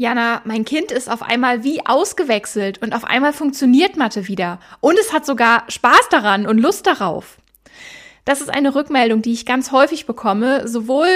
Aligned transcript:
Jana, 0.00 0.42
mein 0.44 0.64
Kind 0.64 0.92
ist 0.92 1.10
auf 1.10 1.22
einmal 1.22 1.64
wie 1.64 1.84
ausgewechselt 1.84 2.80
und 2.80 2.94
auf 2.94 3.02
einmal 3.02 3.32
funktioniert 3.32 3.96
Mathe 3.96 4.28
wieder. 4.28 4.60
Und 4.78 4.96
es 4.96 5.12
hat 5.12 5.26
sogar 5.26 5.64
Spaß 5.66 6.08
daran 6.08 6.46
und 6.46 6.58
Lust 6.58 6.86
darauf. 6.86 7.38
Das 8.24 8.40
ist 8.40 8.48
eine 8.48 8.76
Rückmeldung, 8.76 9.22
die 9.22 9.32
ich 9.32 9.44
ganz 9.44 9.72
häufig 9.72 10.06
bekomme, 10.06 10.68
sowohl 10.68 11.08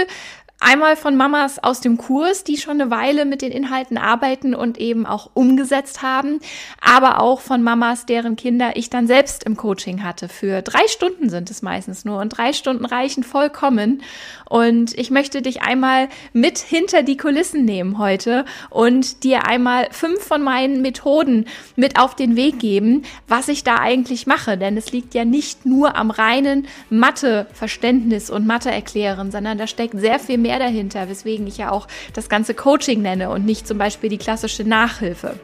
Einmal 0.64 0.94
von 0.94 1.16
Mamas 1.16 1.58
aus 1.58 1.80
dem 1.80 1.98
Kurs, 1.98 2.44
die 2.44 2.56
schon 2.56 2.80
eine 2.80 2.88
Weile 2.88 3.24
mit 3.24 3.42
den 3.42 3.50
Inhalten 3.50 3.98
arbeiten 3.98 4.54
und 4.54 4.78
eben 4.78 5.06
auch 5.06 5.28
umgesetzt 5.34 6.02
haben, 6.02 6.38
aber 6.80 7.20
auch 7.20 7.40
von 7.40 7.64
Mamas, 7.64 8.06
deren 8.06 8.36
Kinder 8.36 8.76
ich 8.76 8.88
dann 8.88 9.08
selbst 9.08 9.42
im 9.42 9.56
Coaching 9.56 10.04
hatte. 10.04 10.28
Für 10.28 10.62
drei 10.62 10.86
Stunden 10.86 11.30
sind 11.30 11.50
es 11.50 11.62
meistens 11.62 12.04
nur 12.04 12.20
und 12.20 12.28
drei 12.28 12.52
Stunden 12.52 12.84
reichen 12.84 13.24
vollkommen. 13.24 14.02
Und 14.48 14.96
ich 14.96 15.10
möchte 15.10 15.42
dich 15.42 15.62
einmal 15.62 16.08
mit 16.32 16.58
hinter 16.58 17.02
die 17.02 17.16
Kulissen 17.16 17.64
nehmen 17.64 17.98
heute 17.98 18.44
und 18.70 19.24
dir 19.24 19.48
einmal 19.48 19.88
fünf 19.90 20.22
von 20.22 20.42
meinen 20.42 20.80
Methoden 20.80 21.46
mit 21.74 21.98
auf 21.98 22.14
den 22.14 22.36
Weg 22.36 22.60
geben, 22.60 23.02
was 23.26 23.48
ich 23.48 23.64
da 23.64 23.80
eigentlich 23.80 24.28
mache. 24.28 24.56
Denn 24.56 24.76
es 24.76 24.92
liegt 24.92 25.14
ja 25.14 25.24
nicht 25.24 25.66
nur 25.66 25.96
am 25.96 26.12
reinen 26.12 26.68
Mathe-Verständnis 26.88 28.30
und 28.30 28.46
Mathe-Erklären, 28.46 29.32
sondern 29.32 29.58
da 29.58 29.66
steckt 29.66 29.98
sehr 29.98 30.20
viel 30.20 30.38
mehr 30.38 30.51
mehr 30.52 30.58
dahinter, 30.58 31.08
weswegen 31.08 31.46
ich 31.46 31.56
ja 31.56 31.70
auch 31.70 31.88
das 32.12 32.28
ganze 32.28 32.52
Coaching 32.52 33.00
nenne 33.00 33.30
und 33.30 33.46
nicht 33.46 33.66
zum 33.66 33.78
Beispiel 33.78 34.10
die 34.10 34.18
klassische 34.18 34.64
Nachhilfe. 34.64 35.40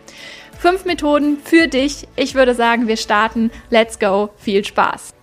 Fünf 0.59 0.85
Methoden 0.85 1.39
für 1.43 1.67
dich. 1.67 2.07
Ich 2.15 2.35
würde 2.35 2.55
sagen, 2.55 2.89
wir 2.89 2.99
starten. 2.99 3.51
Let's 3.71 3.99
go. 3.99 4.31
Viel 4.37 4.65
Spaß. 4.65 5.15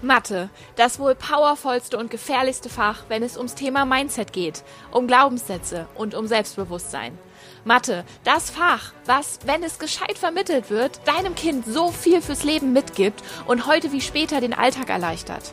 Mathe, 0.00 0.48
das 0.76 1.00
wohl 1.00 1.16
powervollste 1.16 1.98
und 1.98 2.08
gefährlichste 2.08 2.68
Fach, 2.68 3.02
wenn 3.08 3.24
es 3.24 3.36
ums 3.36 3.56
Thema 3.56 3.84
Mindset 3.84 4.32
geht, 4.32 4.62
um 4.92 5.08
Glaubenssätze 5.08 5.88
und 5.96 6.14
um 6.14 6.28
Selbstbewusstsein. 6.28 7.18
Mathe, 7.64 8.04
das 8.22 8.48
Fach, 8.48 8.92
was, 9.06 9.40
wenn 9.44 9.64
es 9.64 9.80
gescheit 9.80 10.16
vermittelt 10.16 10.70
wird, 10.70 11.00
deinem 11.04 11.34
Kind 11.34 11.64
so 11.66 11.90
viel 11.90 12.22
fürs 12.22 12.44
Leben 12.44 12.72
mitgibt 12.72 13.24
und 13.46 13.66
heute 13.66 13.90
wie 13.90 14.00
später 14.00 14.40
den 14.40 14.54
Alltag 14.54 14.88
erleichtert. 14.88 15.52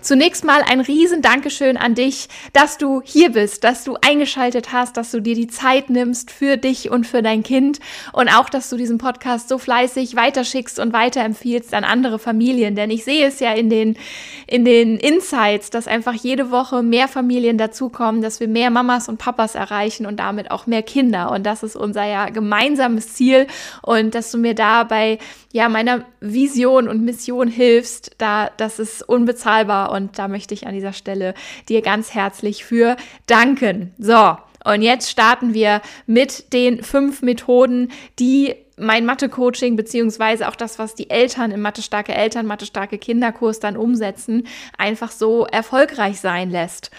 Zunächst 0.00 0.44
mal 0.44 0.62
ein 0.62 0.80
riesen 0.80 1.22
Dankeschön 1.22 1.76
an 1.76 1.94
dich, 1.94 2.28
dass 2.52 2.78
du 2.78 3.02
hier 3.04 3.32
bist, 3.32 3.64
dass 3.64 3.82
du 3.82 3.96
eingeschaltet 4.00 4.72
hast, 4.72 4.96
dass 4.96 5.10
du 5.10 5.20
dir 5.20 5.34
die 5.34 5.48
Zeit 5.48 5.90
nimmst 5.90 6.30
für 6.30 6.56
dich 6.56 6.90
und 6.90 7.04
für 7.04 7.20
dein 7.20 7.42
Kind 7.42 7.80
und 8.12 8.28
auch, 8.28 8.48
dass 8.48 8.70
du 8.70 8.76
diesen 8.76 8.98
Podcast 8.98 9.48
so 9.48 9.58
fleißig 9.58 10.14
weiterschickst 10.14 10.78
und 10.78 10.92
weiterempfiehlst 10.92 11.74
an 11.74 11.82
andere 11.82 12.18
Familien, 12.18 12.76
denn 12.76 12.90
ich 12.90 13.04
sehe 13.04 13.26
es 13.26 13.40
ja 13.40 13.52
in 13.52 13.70
den, 13.70 13.96
in 14.46 14.64
den 14.64 14.96
Insights, 14.96 15.70
dass 15.70 15.88
einfach 15.88 16.14
jede 16.14 16.50
Woche 16.50 16.82
mehr 16.82 17.08
Familien 17.08 17.58
dazukommen, 17.58 18.22
dass 18.22 18.38
wir 18.40 18.48
mehr 18.48 18.70
Mamas 18.70 19.08
und 19.08 19.18
Papas 19.18 19.54
erreichen 19.54 20.06
und 20.06 20.20
damit 20.20 20.50
auch 20.50 20.66
mehr 20.66 20.82
Kinder. 20.82 21.30
Und 21.32 21.44
das 21.44 21.62
ist 21.62 21.76
unser 21.76 22.04
ja 22.04 22.30
gemeinsames 22.30 23.14
Ziel. 23.14 23.46
Und 23.82 24.14
dass 24.14 24.30
du 24.30 24.38
mir 24.38 24.54
dabei 24.54 25.18
ja 25.52 25.68
meiner 25.68 26.04
Vision 26.20 26.88
und 26.88 27.04
Mission 27.04 27.48
hilfst, 27.48 28.12
da 28.18 28.50
das 28.56 28.78
ist 28.78 29.02
unbezahlbar 29.02 29.87
und 29.90 30.18
da 30.18 30.28
möchte 30.28 30.54
ich 30.54 30.66
an 30.66 30.74
dieser 30.74 30.92
Stelle 30.92 31.34
dir 31.68 31.82
ganz 31.82 32.14
herzlich 32.14 32.64
für 32.64 32.96
danken. 33.26 33.94
So, 33.98 34.36
und 34.64 34.82
jetzt 34.82 35.10
starten 35.10 35.54
wir 35.54 35.80
mit 36.06 36.52
den 36.52 36.82
fünf 36.82 37.22
Methoden, 37.22 37.90
die 38.18 38.54
mein 38.76 39.04
Mathe-Coaching 39.06 39.76
beziehungsweise 39.76 40.48
auch 40.48 40.56
das, 40.56 40.78
was 40.78 40.94
die 40.94 41.10
Eltern 41.10 41.50
im 41.50 41.60
Mathe-starke 41.60 42.14
Eltern, 42.14 42.46
Mathe-starke 42.46 42.98
Kinderkurs 42.98 43.60
dann 43.60 43.76
umsetzen, 43.76 44.46
einfach 44.76 45.10
so 45.10 45.46
erfolgreich 45.46 46.20
sein 46.20 46.50
lässt. 46.50 46.90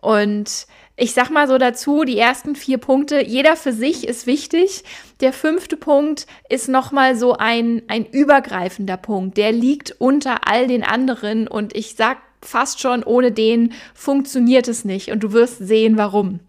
Und 0.00 0.66
ich 0.96 1.14
sag 1.14 1.30
mal 1.30 1.48
so 1.48 1.58
dazu, 1.58 2.04
die 2.04 2.18
ersten 2.18 2.54
vier 2.54 2.78
Punkte, 2.78 3.24
jeder 3.24 3.56
für 3.56 3.72
sich 3.72 4.06
ist 4.06 4.26
wichtig. 4.26 4.84
Der 5.20 5.32
fünfte 5.32 5.76
Punkt 5.76 6.26
ist 6.48 6.68
nochmal 6.68 7.16
so 7.16 7.34
ein, 7.34 7.82
ein 7.88 8.04
übergreifender 8.04 8.96
Punkt. 8.98 9.36
Der 9.36 9.52
liegt 9.52 9.94
unter 9.98 10.48
all 10.48 10.66
den 10.66 10.84
anderen 10.84 11.48
und 11.48 11.74
ich 11.74 11.94
sag 11.94 12.18
fast 12.42 12.80
schon, 12.80 13.02
ohne 13.04 13.32
den 13.32 13.72
funktioniert 13.94 14.68
es 14.68 14.84
nicht 14.84 15.10
und 15.10 15.22
du 15.22 15.32
wirst 15.32 15.58
sehen, 15.58 15.96
warum. 15.96 16.40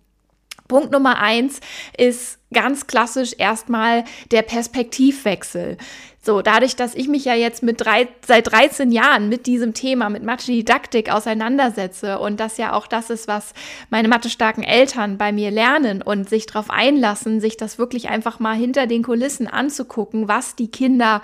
Punkt 0.68 0.92
Nummer 0.92 1.20
eins 1.20 1.60
ist 1.98 2.40
ganz 2.54 2.88
klassisch 2.88 3.34
erstmal 3.38 4.06
der 4.32 4.44
Perspektivwechsel. 4.44 5.78
So, 6.26 6.42
dadurch, 6.42 6.78
dass 6.78 6.96
ich 6.96 7.10
mich 7.10 7.26
ja 7.26 7.36
jetzt 7.36 7.64
mit 7.64 7.82
drei, 7.82 8.08
seit 8.26 8.50
13 8.50 8.94
Jahren 8.94 9.28
mit 9.28 9.46
diesem 9.46 9.74
Thema, 9.74 10.10
mit 10.10 10.24
Mathe-Didaktik 10.24 11.12
auseinandersetze 11.12 12.18
und 12.18 12.40
das 12.40 12.58
ja 12.58 12.72
auch 12.72 12.88
das 12.88 13.10
ist, 13.10 13.28
was 13.28 13.54
meine 13.90 14.08
mathestarken 14.08 14.64
Eltern 14.64 15.18
bei 15.18 15.34
mir 15.34 15.52
lernen 15.52 16.02
und 16.02 16.30
sich 16.30 16.46
darauf 16.46 16.70
einlassen, 16.70 17.42
sich 17.42 17.58
das 17.58 17.78
wirklich 17.78 18.08
einfach 18.08 18.40
mal 18.40 18.56
hinter 18.56 18.88
den 18.88 19.04
Kulissen 19.04 19.48
anzugucken, 19.48 20.30
was 20.30 20.56
die 20.56 20.72
Kinder 20.72 21.22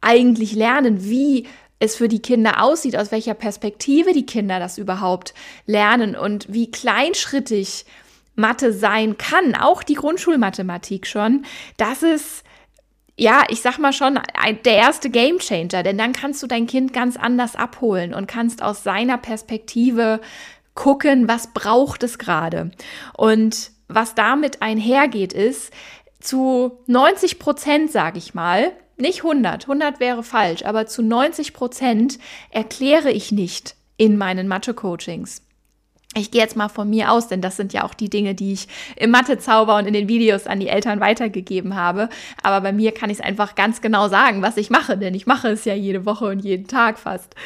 eigentlich 0.00 0.54
lernen, 0.54 1.04
wie 1.04 1.46
es 1.80 1.96
für 1.96 2.08
die 2.08 2.22
Kinder 2.22 2.62
aussieht, 2.62 2.96
aus 2.96 3.10
welcher 3.10 3.34
Perspektive 3.34 4.12
die 4.12 4.26
Kinder 4.26 4.60
das 4.60 4.78
überhaupt 4.78 5.34
lernen 5.66 6.14
und 6.14 6.52
wie 6.52 6.70
kleinschrittig 6.70 7.84
Mathe 8.36 8.72
sein 8.72 9.18
kann, 9.18 9.56
auch 9.56 9.82
die 9.82 9.94
Grundschulmathematik 9.94 11.06
schon, 11.06 11.44
das 11.76 12.02
ist 12.04 12.44
ja, 13.16 13.44
ich 13.50 13.60
sag 13.60 13.78
mal 13.78 13.92
schon, 13.92 14.18
der 14.64 14.76
erste 14.76 15.10
Gamechanger, 15.10 15.82
denn 15.82 15.98
dann 15.98 16.14
kannst 16.14 16.42
du 16.42 16.46
dein 16.46 16.66
Kind 16.66 16.94
ganz 16.94 17.18
anders 17.18 17.54
abholen 17.54 18.14
und 18.14 18.26
kannst 18.26 18.62
aus 18.62 18.82
seiner 18.82 19.18
Perspektive 19.18 20.22
gucken, 20.72 21.28
was 21.28 21.52
braucht 21.52 22.02
es 22.02 22.18
gerade. 22.18 22.70
Und 23.14 23.72
was 23.88 24.14
damit 24.14 24.62
einhergeht, 24.62 25.34
ist, 25.34 25.70
zu 26.18 26.78
90 26.86 27.38
Prozent, 27.38 27.90
sage 27.90 28.16
ich 28.16 28.32
mal, 28.32 28.72
nicht 29.00 29.24
100, 29.24 29.64
100 29.64 30.00
wäre 30.00 30.22
falsch, 30.22 30.64
aber 30.64 30.86
zu 30.86 31.02
90 31.02 31.52
Prozent 31.52 32.18
erkläre 32.50 33.10
ich 33.10 33.32
nicht 33.32 33.74
in 33.96 34.16
meinen 34.16 34.48
Mathe-Coachings. 34.48 35.42
Ich 36.16 36.32
gehe 36.32 36.40
jetzt 36.40 36.56
mal 36.56 36.68
von 36.68 36.90
mir 36.90 37.12
aus, 37.12 37.28
denn 37.28 37.40
das 37.40 37.56
sind 37.56 37.72
ja 37.72 37.84
auch 37.84 37.94
die 37.94 38.10
Dinge, 38.10 38.34
die 38.34 38.52
ich 38.52 38.66
im 38.96 39.10
Mathe-Zauber 39.10 39.76
und 39.76 39.86
in 39.86 39.92
den 39.94 40.08
Videos 40.08 40.48
an 40.48 40.58
die 40.58 40.68
Eltern 40.68 40.98
weitergegeben 40.98 41.76
habe. 41.76 42.08
Aber 42.42 42.60
bei 42.60 42.72
mir 42.72 42.92
kann 42.92 43.10
ich 43.10 43.18
es 43.18 43.24
einfach 43.24 43.54
ganz 43.54 43.80
genau 43.80 44.08
sagen, 44.08 44.42
was 44.42 44.56
ich 44.56 44.70
mache, 44.70 44.98
denn 44.98 45.14
ich 45.14 45.26
mache 45.26 45.48
es 45.48 45.64
ja 45.64 45.74
jede 45.74 46.06
Woche 46.06 46.26
und 46.26 46.40
jeden 46.40 46.66
Tag 46.66 46.98
fast. 46.98 47.36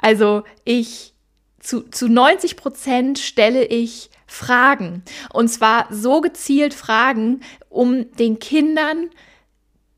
Also 0.00 0.42
ich 0.64 1.12
zu, 1.60 1.82
zu 1.82 2.08
90 2.08 2.56
Prozent 2.56 3.18
stelle 3.20 3.64
ich 3.64 4.10
Fragen. 4.26 5.02
Und 5.32 5.48
zwar 5.48 5.86
so 5.90 6.20
gezielt 6.20 6.74
Fragen, 6.74 7.40
um 7.68 8.10
den 8.16 8.40
Kindern 8.40 9.10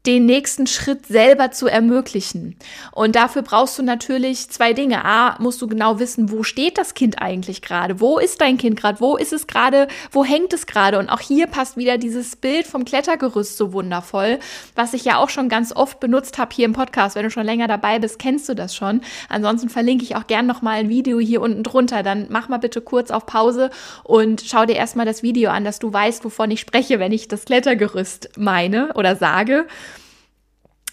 den 0.07 0.25
nächsten 0.25 0.67
Schritt 0.67 1.07
selber 1.07 1.51
zu 1.51 1.67
ermöglichen. 1.67 2.57
Und 2.93 3.17
dafür 3.17 3.43
brauchst 3.43 3.79
du 3.79 3.83
natürlich 3.83 4.49
zwei 4.49 4.73
Dinge. 4.73 5.05
A, 5.05 5.37
musst 5.41 5.61
du 5.61 5.67
genau 5.67 5.99
wissen, 5.99 6.31
wo 6.31 6.43
steht 6.43 6.79
das 6.79 6.95
Kind 6.95 7.21
eigentlich 7.21 7.61
gerade? 7.61 8.01
Wo 8.01 8.19
ist 8.19 8.41
dein 8.41 8.57
Kind 8.57 8.81
gerade? 8.81 9.01
Wo 9.01 9.17
ist 9.17 9.35
es 9.35 9.47
gerade? 9.47 9.89
Wo 10.11 10.25
hängt 10.25 10.55
es 10.55 10.67
gerade? 10.67 10.99
Und 10.99 11.11
auch 11.11 11.21
hier 11.21 11.47
passt 11.49 11.77
wieder 11.77 11.99
dieses 11.99 12.37
Bild 12.37 12.67
vom 12.67 12.87
Klettergerüst 12.87 13.59
so 13.59 13.75
wundervoll, 13.75 14.39
was 14.75 14.95
ich 14.95 15.05
ja 15.05 15.19
auch 15.19 15.29
schon 15.29 15.51
ganz 15.51 15.77
oft 15.77 16.01
benutzt 16.01 16.39
habe 16.39 16.55
hier 16.55 16.65
im 16.65 16.73
Podcast. 16.73 17.15
Wenn 17.15 17.25
du 17.25 17.31
schon 17.31 17.45
länger 17.45 17.69
dabei 17.69 17.99
bist, 17.99 18.19
kennst 18.19 18.49
du 18.49 18.55
das 18.55 18.75
schon. 18.75 19.03
Ansonsten 19.29 19.69
verlinke 19.69 20.05
ich 20.05 20.17
auch 20.17 20.27
gern 20.27 20.47
noch 20.47 20.63
mal 20.63 20.79
ein 20.79 20.89
Video 20.89 21.19
hier 21.19 21.43
unten 21.43 21.63
drunter. 21.63 22.03
Dann 22.03 22.27
mach 22.31 22.49
mal 22.49 22.59
bitte 22.59 22.81
kurz 22.81 23.11
auf 23.11 23.27
Pause 23.27 23.69
und 24.03 24.43
schau 24.47 24.65
dir 24.65 24.77
erstmal 24.77 25.05
das 25.07 25.23
Video 25.23 25.51
an, 25.51 25.65
dass 25.65 25.79
du 25.79 25.93
weißt, 25.93 26.25
wovon 26.25 26.51
ich 26.51 26.61
spreche, 26.61 26.99
wenn 26.99 27.13
ich 27.13 27.29
das 27.29 27.45
Klettergerüst 27.45 28.31
meine 28.39 28.95
oder 28.95 29.15
sage 29.17 29.67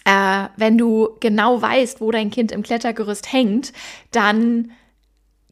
äh, 0.08 0.48
wenn 0.56 0.78
du 0.78 1.10
genau 1.20 1.60
weißt, 1.60 2.00
wo 2.00 2.10
dein 2.10 2.30
Kind 2.30 2.50
im 2.50 2.62
Klettergerüst 2.62 3.30
hängt, 3.30 3.74
dann 4.10 4.72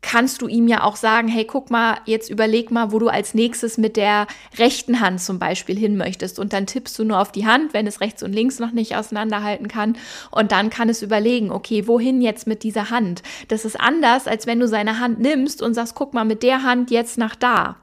kannst 0.01 0.41
du 0.41 0.47
ihm 0.47 0.67
ja 0.67 0.83
auch 0.85 0.97
sagen, 0.97 1.29
hey, 1.29 1.45
guck 1.45 1.71
mal, 1.71 1.99
jetzt 2.07 2.31
überleg 2.31 2.71
mal, 2.71 2.91
wo 2.91 2.99
du 2.99 3.09
als 3.09 3.35
nächstes 3.35 3.77
mit 3.77 3.97
der 3.97 4.27
rechten 4.57 5.01
Hand 5.01 5.21
zum 5.21 5.39
Beispiel 5.39 5.77
hin 5.77 5.97
möchtest. 5.97 6.39
Und 6.39 6.55
dann 6.55 6.67
tippst 6.67 6.99
du 6.99 7.05
nur 7.05 7.21
auf 7.21 7.33
die 7.33 7.45
Hand, 7.45 7.75
wenn 7.75 7.87
es 7.87 8.01
rechts 8.01 8.23
und 8.23 8.33
links 8.33 8.59
noch 8.59 8.73
nicht 8.73 8.97
auseinanderhalten 8.97 9.69
kann. 9.69 9.99
Und 10.31 10.53
dann 10.53 10.71
kann 10.71 10.89
es 10.89 11.03
überlegen, 11.03 11.51
okay, 11.51 11.87
wohin 11.87 12.23
jetzt 12.23 12.47
mit 12.47 12.63
dieser 12.63 12.89
Hand? 12.89 13.23
Das 13.49 13.65
ist 13.65 13.79
anders, 13.79 14.27
als 14.27 14.47
wenn 14.47 14.61
du 14.61 14.69
seine 14.69 15.01
Hand 15.01 15.19
nimmst 15.19 15.61
und 15.61 15.75
sagst, 15.75 15.95
guck 15.95 16.15
mal, 16.15 16.25
mit 16.25 16.43
der 16.43 16.63
Hand 16.63 16.91
jetzt 16.91 17.19
nach 17.19 17.35
da 17.35 17.77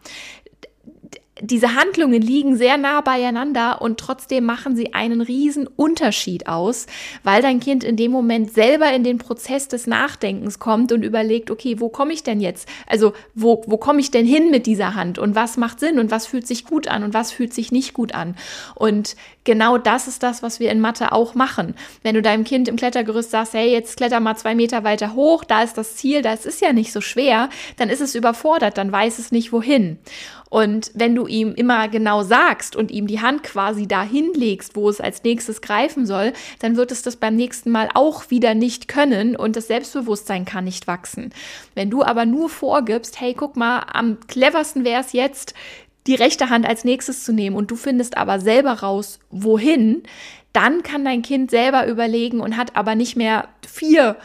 diese 1.41 1.73
Handlungen 1.73 2.21
liegen 2.21 2.55
sehr 2.57 2.77
nah 2.77 3.01
beieinander 3.01 3.81
und 3.81 3.99
trotzdem 3.99 4.45
machen 4.45 4.75
sie 4.75 4.93
einen 4.93 5.19
riesen 5.19 5.67
Unterschied 5.67 6.47
aus, 6.47 6.85
weil 7.23 7.41
dein 7.41 7.59
Kind 7.59 7.83
in 7.83 7.95
dem 7.95 8.11
Moment 8.11 8.53
selber 8.53 8.93
in 8.93 9.03
den 9.03 9.17
Prozess 9.17 9.67
des 9.67 9.87
Nachdenkens 9.87 10.59
kommt 10.59 10.91
und 10.91 11.01
überlegt, 11.03 11.49
okay, 11.49 11.79
wo 11.79 11.89
komme 11.89 12.13
ich 12.13 12.21
denn 12.21 12.39
jetzt? 12.39 12.67
Also 12.87 13.13
wo, 13.33 13.63
wo 13.65 13.77
komme 13.77 13.99
ich 13.99 14.11
denn 14.11 14.27
hin 14.27 14.51
mit 14.51 14.67
dieser 14.67 14.93
Hand 14.93 15.17
und 15.17 15.33
was 15.33 15.57
macht 15.57 15.79
Sinn 15.79 15.97
und 15.97 16.11
was 16.11 16.27
fühlt 16.27 16.45
sich 16.45 16.65
gut 16.65 16.87
an 16.87 17.03
und 17.03 17.15
was 17.15 17.31
fühlt 17.31 17.53
sich 17.53 17.71
nicht 17.71 17.93
gut 17.93 18.13
an? 18.13 18.35
Und 18.75 19.15
genau 19.43 19.77
das 19.77 20.07
ist 20.07 20.23
das, 20.23 20.43
was 20.43 20.59
wir 20.59 20.71
in 20.71 20.79
Mathe 20.79 21.11
auch 21.11 21.35
machen. 21.35 21.75
Wenn 22.01 22.15
du 22.15 22.21
deinem 22.21 22.43
Kind 22.43 22.67
im 22.67 22.75
Klettergerüst 22.75 23.31
sagst, 23.31 23.53
hey, 23.53 23.71
jetzt 23.71 23.97
kletter 23.97 24.19
mal 24.19 24.35
zwei 24.35 24.55
Meter 24.55 24.83
weiter 24.83 25.13
hoch, 25.13 25.43
da 25.43 25.63
ist 25.63 25.77
das 25.77 25.95
Ziel, 25.95 26.21
das 26.21 26.45
ist 26.45 26.61
ja 26.61 26.73
nicht 26.73 26.91
so 26.91 27.01
schwer, 27.01 27.49
dann 27.77 27.89
ist 27.89 28.01
es 28.01 28.15
überfordert, 28.15 28.77
dann 28.77 28.91
weiß 28.91 29.19
es 29.19 29.31
nicht 29.31 29.51
wohin. 29.51 29.97
Und 30.53 30.91
wenn 30.93 31.15
du 31.15 31.25
ihm 31.25 31.55
immer 31.55 31.87
genau 31.87 32.21
sagst 32.21 32.75
und 32.75 32.91
ihm 32.91 33.07
die 33.07 33.21
Hand 33.21 33.41
quasi 33.41 33.87
dahin 33.87 34.33
legst, 34.35 34.75
wo 34.75 34.87
es 34.87 35.01
als 35.01 35.23
nächstes 35.23 35.61
greifen 35.61 36.05
soll, 36.05 36.31
dann 36.59 36.75
wird 36.75 36.91
es 36.91 37.01
das 37.01 37.15
beim 37.15 37.35
nächsten 37.35 37.71
Mal 37.71 37.89
auch 37.95 38.29
wieder 38.29 38.53
nicht 38.53 38.87
können 38.87 39.35
und 39.35 39.55
das 39.55 39.65
Selbstbewusstsein 39.65 40.45
kann 40.45 40.65
nicht 40.65 40.85
wachsen. 40.85 41.33
Wenn 41.73 41.89
du 41.89 42.03
aber 42.03 42.27
nur 42.27 42.49
vorgibst, 42.49 43.19
hey, 43.19 43.33
guck 43.33 43.55
mal, 43.55 43.79
am 43.91 44.19
cleversten 44.27 44.85
wäre 44.85 45.01
es 45.01 45.13
jetzt, 45.13 45.55
die 46.07 46.15
rechte 46.15 46.49
Hand 46.49 46.67
als 46.67 46.83
nächstes 46.83 47.23
zu 47.23 47.33
nehmen 47.33 47.55
und 47.55 47.71
du 47.71 47.75
findest 47.75 48.17
aber 48.17 48.39
selber 48.39 48.73
raus, 48.73 49.19
wohin, 49.29 50.03
dann 50.51 50.83
kann 50.83 51.05
dein 51.05 51.21
Kind 51.21 51.49
selber 51.49 51.87
überlegen 51.87 52.39
und 52.39 52.57
hat 52.57 52.75
aber 52.75 52.95
nicht 52.95 53.15
mehr 53.15 53.47
vier 53.67 54.17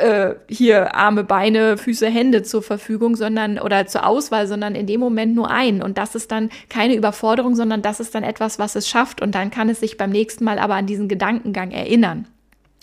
äh, 0.00 0.34
hier 0.48 0.94
Arme, 0.94 1.24
Beine, 1.24 1.76
Füße, 1.76 2.08
Hände 2.08 2.42
zur 2.42 2.62
Verfügung, 2.62 3.16
sondern 3.16 3.58
oder 3.58 3.86
zur 3.86 4.06
Auswahl, 4.06 4.46
sondern 4.46 4.74
in 4.74 4.86
dem 4.86 5.00
Moment 5.00 5.34
nur 5.34 5.50
ein. 5.50 5.82
Und 5.82 5.98
das 5.98 6.14
ist 6.14 6.32
dann 6.32 6.50
keine 6.68 6.94
Überforderung, 6.94 7.54
sondern 7.54 7.82
das 7.82 8.00
ist 8.00 8.14
dann 8.14 8.24
etwas, 8.24 8.58
was 8.58 8.76
es 8.76 8.88
schafft. 8.88 9.20
Und 9.20 9.34
dann 9.34 9.50
kann 9.50 9.68
es 9.68 9.80
sich 9.80 9.96
beim 9.96 10.10
nächsten 10.10 10.44
Mal 10.44 10.58
aber 10.58 10.74
an 10.74 10.86
diesen 10.86 11.08
Gedankengang 11.08 11.70
erinnern. 11.70 12.26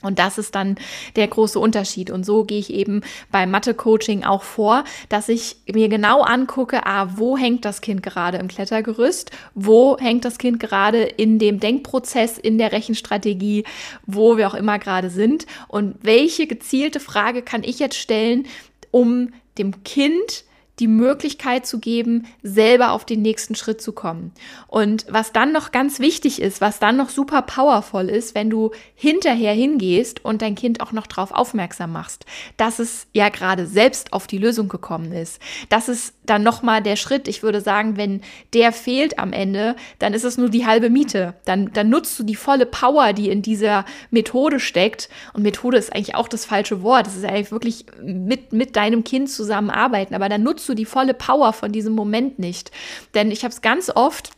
Und 0.01 0.19
das 0.19 0.37
ist 0.37 0.55
dann 0.55 0.75
der 1.15 1.27
große 1.27 1.59
Unterschied. 1.59 2.09
Und 2.09 2.25
so 2.25 2.43
gehe 2.43 2.59
ich 2.59 2.73
eben 2.73 3.01
beim 3.31 3.51
Mathe-Coaching 3.51 4.23
auch 4.23 4.43
vor, 4.43 4.83
dass 5.09 5.29
ich 5.29 5.57
mir 5.71 5.89
genau 5.89 6.21
angucke, 6.21 6.85
ah, 6.85 7.09
wo 7.15 7.37
hängt 7.37 7.65
das 7.65 7.81
Kind 7.81 8.03
gerade 8.03 8.37
im 8.37 8.47
Klettergerüst? 8.47 9.31
Wo 9.53 9.97
hängt 9.99 10.25
das 10.25 10.37
Kind 10.37 10.59
gerade 10.59 11.03
in 11.03 11.39
dem 11.39 11.59
Denkprozess, 11.59 12.37
in 12.37 12.57
der 12.57 12.71
Rechenstrategie, 12.71 13.63
wo 14.05 14.37
wir 14.37 14.47
auch 14.47 14.55
immer 14.55 14.79
gerade 14.79 15.09
sind? 15.09 15.45
Und 15.67 15.95
welche 16.01 16.47
gezielte 16.47 16.99
Frage 16.99 17.41
kann 17.41 17.63
ich 17.63 17.79
jetzt 17.79 17.97
stellen, 17.97 18.47
um 18.91 19.33
dem 19.57 19.83
Kind 19.83 20.45
die 20.81 20.87
Möglichkeit 20.87 21.65
zu 21.65 21.79
geben, 21.79 22.27
selber 22.41 22.91
auf 22.91 23.05
den 23.05 23.21
nächsten 23.21 23.55
Schritt 23.55 23.81
zu 23.81 23.93
kommen. 23.93 24.33
Und 24.67 25.05
was 25.07 25.31
dann 25.31 25.53
noch 25.53 25.71
ganz 25.71 25.99
wichtig 25.99 26.41
ist, 26.41 26.59
was 26.59 26.79
dann 26.79 26.97
noch 26.97 27.09
super 27.09 27.43
powerful 27.43 28.09
ist, 28.09 28.35
wenn 28.35 28.49
du 28.49 28.71
hinterher 28.95 29.53
hingehst 29.53 30.25
und 30.25 30.41
dein 30.41 30.55
Kind 30.55 30.81
auch 30.81 30.91
noch 30.91 31.07
darauf 31.07 31.31
aufmerksam 31.31 31.93
machst, 31.93 32.25
dass 32.57 32.79
es 32.79 33.07
ja 33.13 33.29
gerade 33.29 33.67
selbst 33.67 34.11
auf 34.11 34.25
die 34.25 34.39
Lösung 34.39 34.67
gekommen 34.67 35.11
ist. 35.13 35.39
Das 35.69 35.87
ist 35.87 36.15
dann 36.31 36.43
nochmal 36.43 36.81
der 36.81 36.95
Schritt. 36.95 37.27
Ich 37.27 37.43
würde 37.43 37.59
sagen, 37.59 37.97
wenn 37.97 38.21
der 38.53 38.71
fehlt 38.71 39.19
am 39.19 39.33
Ende, 39.33 39.75
dann 39.99 40.13
ist 40.13 40.23
es 40.23 40.37
nur 40.37 40.49
die 40.49 40.65
halbe 40.65 40.89
Miete. 40.89 41.33
Dann, 41.43 41.73
dann 41.73 41.89
nutzt 41.89 42.17
du 42.17 42.23
die 42.23 42.35
volle 42.35 42.65
Power, 42.65 43.11
die 43.11 43.29
in 43.29 43.41
dieser 43.41 43.83
Methode 44.11 44.61
steckt. 44.61 45.09
Und 45.33 45.43
Methode 45.43 45.77
ist 45.77 45.93
eigentlich 45.93 46.15
auch 46.15 46.29
das 46.29 46.45
falsche 46.45 46.83
Wort. 46.83 47.05
Das 47.05 47.17
ist 47.17 47.25
eigentlich 47.25 47.51
wirklich 47.51 47.85
mit, 48.01 48.53
mit 48.53 48.77
deinem 48.77 49.03
Kind 49.03 49.29
zusammenarbeiten. 49.29 50.15
Aber 50.15 50.29
dann 50.29 50.41
nutzt 50.41 50.67
du 50.69 50.73
die 50.73 50.85
volle 50.85 51.13
Power 51.13 51.51
von 51.51 51.73
diesem 51.73 51.93
Moment 51.93 52.39
nicht. 52.39 52.71
Denn 53.13 53.29
ich 53.29 53.43
habe 53.43 53.53
es 53.53 53.61
ganz 53.61 53.91
oft, 53.93 54.31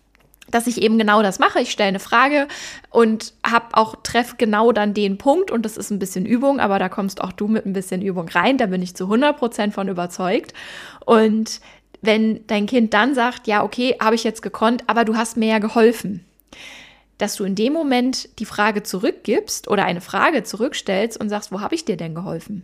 dass 0.53 0.67
ich 0.67 0.81
eben 0.81 0.97
genau 0.97 1.21
das 1.21 1.39
mache. 1.39 1.59
Ich 1.61 1.71
stelle 1.71 1.89
eine 1.89 1.99
Frage 1.99 2.47
und 2.89 3.33
habe 3.45 3.67
auch 3.73 3.95
treff 4.03 4.37
genau 4.37 4.71
dann 4.71 4.93
den 4.93 5.17
Punkt 5.17 5.51
und 5.51 5.63
das 5.63 5.77
ist 5.77 5.89
ein 5.89 5.99
bisschen 5.99 6.25
Übung, 6.25 6.59
aber 6.59 6.79
da 6.79 6.89
kommst 6.89 7.21
auch 7.21 7.31
du 7.31 7.47
mit 7.47 7.65
ein 7.65 7.73
bisschen 7.73 8.01
Übung 8.01 8.27
rein. 8.29 8.57
Da 8.57 8.67
bin 8.67 8.81
ich 8.81 8.95
zu 8.95 9.05
100 9.05 9.37
Prozent 9.37 9.73
von 9.73 9.87
überzeugt. 9.87 10.53
Und 11.05 11.59
wenn 12.03 12.45
dein 12.47 12.65
Kind 12.65 12.93
dann 12.93 13.15
sagt, 13.15 13.47
ja, 13.47 13.63
okay, 13.63 13.95
habe 13.99 14.15
ich 14.15 14.23
jetzt 14.23 14.41
gekonnt, 14.41 14.83
aber 14.87 15.05
du 15.05 15.15
hast 15.15 15.37
mir 15.37 15.47
ja 15.47 15.59
geholfen, 15.59 16.25
dass 17.17 17.35
du 17.35 17.45
in 17.45 17.55
dem 17.55 17.73
Moment 17.73 18.37
die 18.39 18.45
Frage 18.45 18.83
zurückgibst 18.83 19.69
oder 19.69 19.85
eine 19.85 20.01
Frage 20.01 20.43
zurückstellst 20.43 21.19
und 21.19 21.29
sagst, 21.29 21.51
wo 21.51 21.61
habe 21.61 21.75
ich 21.75 21.85
dir 21.85 21.95
denn 21.95 22.13
geholfen? 22.13 22.63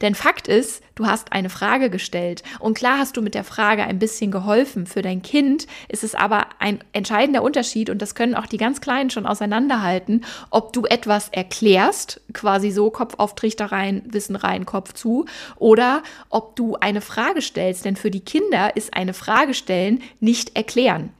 Denn 0.00 0.14
Fakt 0.14 0.48
ist, 0.48 0.82
du 0.94 1.06
hast 1.06 1.32
eine 1.32 1.50
Frage 1.50 1.90
gestellt 1.90 2.42
und 2.58 2.76
klar 2.76 2.98
hast 2.98 3.16
du 3.16 3.22
mit 3.22 3.34
der 3.34 3.44
Frage 3.44 3.84
ein 3.84 3.98
bisschen 3.98 4.30
geholfen. 4.30 4.86
Für 4.86 5.02
dein 5.02 5.22
Kind 5.22 5.66
ist 5.88 6.04
es 6.04 6.14
aber 6.14 6.46
ein 6.58 6.80
entscheidender 6.92 7.42
Unterschied 7.42 7.90
und 7.90 8.02
das 8.02 8.14
können 8.14 8.34
auch 8.34 8.46
die 8.46 8.58
ganz 8.58 8.80
Kleinen 8.80 9.10
schon 9.10 9.26
auseinanderhalten, 9.26 10.24
ob 10.50 10.72
du 10.72 10.84
etwas 10.84 11.28
erklärst, 11.28 12.20
quasi 12.32 12.70
so 12.70 12.90
Kopf 12.90 13.14
auf 13.18 13.34
Trichter 13.34 13.66
rein, 13.66 14.02
Wissen 14.06 14.36
rein, 14.36 14.66
Kopf 14.66 14.92
zu, 14.92 15.26
oder 15.56 16.02
ob 16.30 16.56
du 16.56 16.76
eine 16.76 17.00
Frage 17.00 17.42
stellst. 17.42 17.84
Denn 17.84 17.96
für 17.96 18.10
die 18.10 18.20
Kinder 18.20 18.76
ist 18.76 18.94
eine 18.94 19.14
Frage 19.14 19.54
stellen 19.54 20.02
nicht 20.20 20.56
erklären 20.56 21.12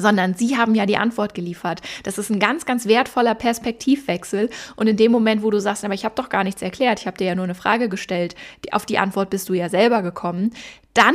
sondern 0.00 0.34
sie 0.34 0.56
haben 0.56 0.74
ja 0.74 0.86
die 0.86 0.96
Antwort 0.96 1.34
geliefert. 1.34 1.80
Das 2.04 2.18
ist 2.18 2.30
ein 2.30 2.40
ganz, 2.40 2.64
ganz 2.64 2.86
wertvoller 2.86 3.34
Perspektivwechsel. 3.34 4.50
Und 4.76 4.86
in 4.86 4.96
dem 4.96 5.12
Moment, 5.12 5.42
wo 5.42 5.50
du 5.50 5.60
sagst, 5.60 5.84
aber 5.84 5.94
ich 5.94 6.04
habe 6.04 6.14
doch 6.14 6.28
gar 6.28 6.44
nichts 6.44 6.62
erklärt, 6.62 7.00
ich 7.00 7.06
habe 7.06 7.18
dir 7.18 7.28
ja 7.28 7.34
nur 7.34 7.44
eine 7.44 7.54
Frage 7.54 7.88
gestellt, 7.88 8.34
auf 8.72 8.86
die 8.86 8.98
Antwort 8.98 9.30
bist 9.30 9.48
du 9.48 9.54
ja 9.54 9.68
selber 9.68 10.02
gekommen, 10.02 10.52
dann 10.94 11.14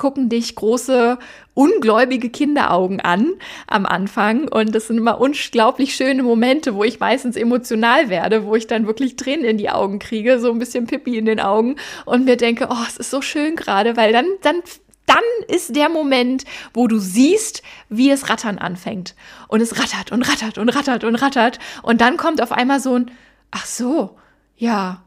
gucken 0.00 0.30
dich 0.30 0.56
große, 0.56 1.18
ungläubige 1.52 2.30
Kinderaugen 2.30 3.00
an 3.00 3.34
am 3.66 3.84
Anfang. 3.84 4.48
Und 4.48 4.74
das 4.74 4.86
sind 4.86 4.96
immer 4.96 5.20
unglaublich 5.20 5.94
schöne 5.94 6.22
Momente, 6.22 6.74
wo 6.74 6.84
ich 6.84 7.00
meistens 7.00 7.36
emotional 7.36 8.08
werde, 8.08 8.46
wo 8.46 8.56
ich 8.56 8.66
dann 8.66 8.86
wirklich 8.86 9.16
Tränen 9.16 9.44
in 9.44 9.58
die 9.58 9.68
Augen 9.68 9.98
kriege, 9.98 10.40
so 10.40 10.50
ein 10.50 10.58
bisschen 10.58 10.86
Pippi 10.86 11.18
in 11.18 11.26
den 11.26 11.38
Augen 11.38 11.76
und 12.06 12.24
mir 12.24 12.38
denke, 12.38 12.68
oh, 12.70 12.84
es 12.88 12.96
ist 12.96 13.10
so 13.10 13.20
schön 13.20 13.56
gerade, 13.56 13.98
weil 13.98 14.12
dann, 14.12 14.24
dann 14.40 14.62
dann 15.10 15.46
ist 15.48 15.74
der 15.74 15.88
Moment, 15.88 16.44
wo 16.72 16.86
du 16.86 16.98
siehst, 16.98 17.62
wie 17.88 18.10
es 18.10 18.28
rattern 18.28 18.58
anfängt. 18.58 19.16
Und 19.48 19.60
es 19.60 19.76
rattert 19.78 20.12
und 20.12 20.22
rattert 20.22 20.56
und 20.56 20.68
rattert 20.68 21.02
und 21.02 21.16
rattert. 21.16 21.58
Und 21.82 22.00
dann 22.00 22.16
kommt 22.16 22.40
auf 22.40 22.52
einmal 22.52 22.78
so 22.78 22.94
ein, 22.94 23.10
ach 23.50 23.66
so, 23.66 24.16
ja, 24.56 25.02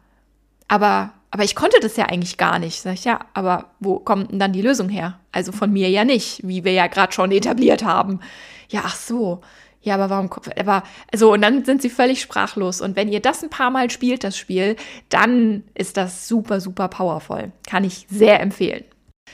aber, 0.68 1.14
aber 1.32 1.46
ich 1.46 1.56
konnte 1.56 1.80
das 1.80 1.96
ja 1.96 2.08
eigentlich 2.08 2.38
gar 2.38 2.60
nicht. 2.60 2.82
Sag 2.82 2.96
ich, 2.96 3.06
ja, 3.06 3.20
aber 3.34 3.72
wo 3.80 4.00
kommt 4.00 4.32
denn 4.32 4.40
dann 4.40 4.52
die 4.52 4.62
Lösung 4.62 4.90
her? 4.90 5.20
Also 5.32 5.54
von 5.54 5.72
mir 5.72 5.90
ja 5.90 6.04
nicht, 6.04 6.46
wie 6.46 6.66
wir 6.66 6.74
ja 6.74 6.88
gerade 6.88 7.14
schon 7.14 7.32
etabliert 7.32 7.86
haben. 7.86 8.20
Ja, 8.68 8.82
ach 8.86 8.96
so. 8.96 9.42
Ja, 9.82 9.96
aber 9.96 10.10
warum, 10.10 10.30
aber, 10.58 10.84
also, 11.12 11.34
und 11.34 11.42
dann 11.42 11.66
sind 11.66 11.82
sie 11.82 11.90
völlig 11.90 12.22
sprachlos. 12.22 12.82
Und 12.82 12.96
wenn 12.96 13.10
ihr 13.10 13.22
das 13.22 13.44
ein 13.44 13.50
paar 13.50 13.70
Mal 13.70 13.90
spielt, 13.90 14.24
das 14.24 14.38
Spiel, 14.38 14.76
dann 15.10 15.64
ist 15.76 15.96
das 15.96 16.28
super, 16.28 16.60
super 16.60 16.88
powerful. 16.88 17.52
Kann 17.70 17.84
ich 17.84 18.06
sehr 18.10 18.40
empfehlen. 18.40 18.84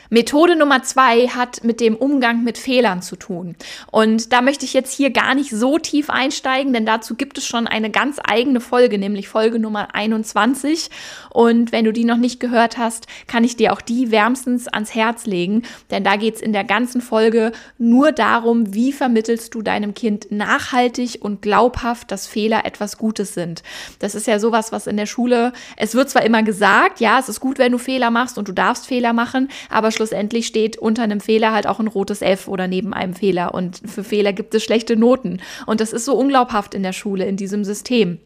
Methode 0.10 0.56
Nummer 0.56 0.84
zwei 0.84 1.28
hat 1.28 1.64
mit 1.64 1.80
dem 1.80 1.96
Umgang 1.96 2.44
mit 2.44 2.58
Fehlern 2.58 3.02
zu 3.02 3.16
tun. 3.16 3.56
Und 3.92 4.34
da 4.34 4.42
möchte 4.42 4.66
ich 4.66 4.74
jetzt 4.74 4.94
hier 4.96 5.12
gar 5.12 5.36
nicht 5.36 5.52
so 5.52 5.78
tief 5.78 6.10
einsteigen, 6.10 6.74
denn 6.74 6.86
dazu 6.86 7.16
gibt 7.16 7.38
es 7.38 7.46
schon 7.46 7.68
eine 7.68 7.90
ganz 7.90 8.18
eigene 8.24 8.60
Folge, 8.60 8.98
nämlich 8.98 9.28
Folge 9.28 9.60
Nummer 9.60 9.94
21. 9.94 10.90
Und 11.30 11.72
wenn 11.72 11.86
du 11.86 11.94
die 11.94 12.06
noch 12.06 12.18
nicht 12.18 12.40
gehört 12.40 12.78
hast, 12.78 13.08
kann 13.28 13.44
ich 13.44 13.56
dir 13.56 13.74
auch 13.74 13.82
die 13.82 14.12
wärmstens 14.12 14.68
ans 14.68 14.96
Herz 14.96 15.26
legen, 15.26 15.64
denn 15.92 16.04
da 16.04 16.16
geht 16.16 16.36
es 16.36 16.42
in 16.42 16.54
der 16.54 16.64
ganzen 16.64 17.02
Folge 17.02 17.52
nur 17.78 18.12
darum, 18.12 18.74
wie 18.74 18.92
vermittelst 18.92 19.54
du 19.54 19.62
deinem 19.62 19.94
Kind 19.94 20.32
nachhaltig 20.32 21.20
und 21.22 21.42
glaubhaft, 21.42 22.12
dass 22.12 22.28
Fehler 22.28 22.66
etwas 22.66 22.98
Gutes 22.98 23.34
sind. 23.34 23.64
Das 24.00 24.16
ist 24.16 24.28
ja 24.28 24.40
sowas, 24.40 24.72
was 24.72 24.88
in 24.88 24.98
der 24.98 25.06
Schule, 25.06 25.54
es 25.78 25.96
wird 25.96 26.10
zwar 26.10 26.24
immer 26.24 26.44
gesagt, 26.44 27.00
ja, 27.00 27.20
es 27.20 27.30
ist 27.30 27.40
gut, 27.40 27.60
wenn 27.60 27.72
du 27.72 27.78
Fehler 27.78 28.10
machst 28.10 28.38
und 28.38 28.48
du 28.48 28.52
darfst 28.52 28.88
Fehler 28.88 29.14
machen, 29.14 29.50
aber 29.70 29.89
schlussendlich 29.92 30.48
steht 30.48 30.78
unter 30.78 31.04
einem 31.04 31.20
Fehler 31.20 31.52
halt 31.52 31.68
auch 31.68 31.80
ein 31.80 31.88
rotes 31.88 32.22
F 32.22 32.48
oder 32.48 32.68
neben 32.68 32.94
einem 32.94 33.14
Fehler. 33.14 33.54
Und 33.54 33.82
für 33.86 34.04
Fehler 34.04 34.34
gibt 34.34 34.54
es 34.56 34.64
schlechte 34.64 34.96
Noten. 34.96 35.42
Und 35.66 35.82
das 35.82 35.94
ist 35.94 36.06
so 36.06 36.16
unglaubhaft 36.16 36.74
in 36.74 36.84
der 36.84 36.94
Schule, 36.94 37.26
in 37.26 37.38
diesem 37.38 37.64
System. 37.64 38.20